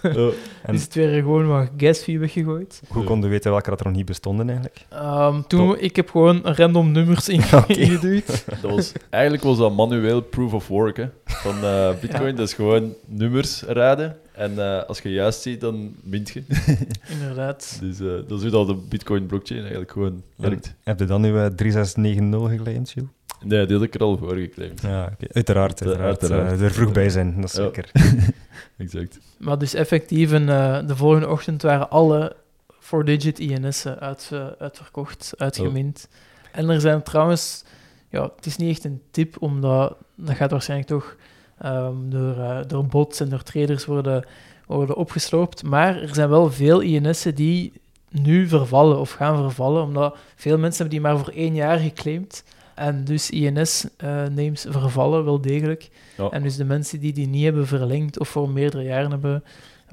[0.62, 2.80] En is het weer gewoon wat gas fee weggegooid.
[2.88, 4.86] hoe konden we weten welke dat er nog niet bestonden eigenlijk?
[4.88, 8.44] Ehm, toen, ik heb gewoon random nummers ingeduwd.
[8.60, 12.30] Dat was, eigenlijk was dat manueel proof of work hè, van eh, Bitcoin.
[12.30, 12.36] Ja.
[12.36, 14.16] Dat is gewoon nummers raden.
[14.42, 16.42] En eh, als je juist ziet, dan mint je.
[17.20, 17.76] Inderdaad.
[17.80, 20.74] Dus eh, dat is hoe dat de Bitcoin blockchain eigenlijk gewoon werkt.
[20.82, 23.08] Heb je dan nu eh, 3690 geclaimd, Gilles?
[23.44, 24.80] Nee, die had ik er al voor geclaimd.
[24.80, 25.32] Ja, oké.
[25.32, 25.82] uiteraard.
[25.82, 26.20] Uiteraard.
[26.20, 26.52] uiteraard.
[26.60, 27.62] Eh, er vroeg bij zijn, dat is Ja.
[27.62, 27.90] zeker.
[28.78, 29.18] Exact.
[29.38, 32.36] Maar dus effectief, een, eh, de volgende ochtend waren alle
[32.80, 36.08] 4-digit INS'en uit, eh, uitverkocht, uitgemind.
[36.52, 37.64] En er zijn trouwens,
[38.10, 41.16] ja, het is niet echt een tip, omdat dat gaat waarschijnlijk toch
[41.62, 44.24] ehm, door, eh, door bots en door traders worden,
[44.66, 45.62] worden opgesloopt.
[45.62, 47.72] Maar er zijn wel veel INS'en die
[48.10, 52.44] nu vervallen of gaan vervallen, omdat veel mensen hebben die maar voor één jaar geclaimd.
[52.74, 55.90] En dus INS-names vervallen wel degelijk.
[56.16, 56.30] Ja.
[56.30, 59.44] En dus de mensen die die niet hebben verlengd of voor meerdere jaren hebben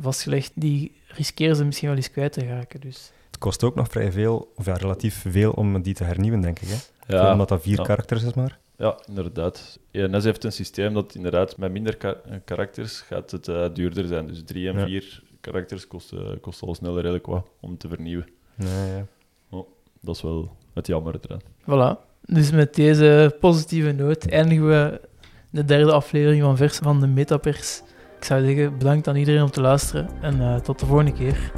[0.01, 2.82] vastgelegd, die riskeren ze misschien wel eens kwijt te raken.
[2.82, 6.41] Dus Het kost ook nog vrij veel, of ja, relatief veel, om die te hernieuwen,
[6.41, 6.67] denk ik.
[6.67, 6.76] Hè?
[7.15, 7.84] Ja, Omdat dat vier ja.
[7.84, 8.57] karakters is maar.
[8.80, 9.80] Ja, inderdaad.
[9.91, 14.07] ENS heeft een systeem dat inderdaad met minder ka- eh, karakters gaat het eh, duurder
[14.07, 14.27] zijn.
[14.27, 14.86] Dus drie en Ja.
[14.86, 18.27] vier karakters kosten, kosten al sneller redelijk wat om te vernieuwen.
[18.55, 19.05] Nee, ja.
[20.01, 21.41] Dat is wel het jammer eraan.
[21.61, 22.07] voilà.
[22.25, 25.01] Dus met deze positieve noot eindigen we
[25.49, 27.82] de derde aflevering van Vers van de Metapers.
[28.17, 31.51] Ik zou zeggen, bedankt aan iedereen om te luisteren en eh, tot de volgende keer.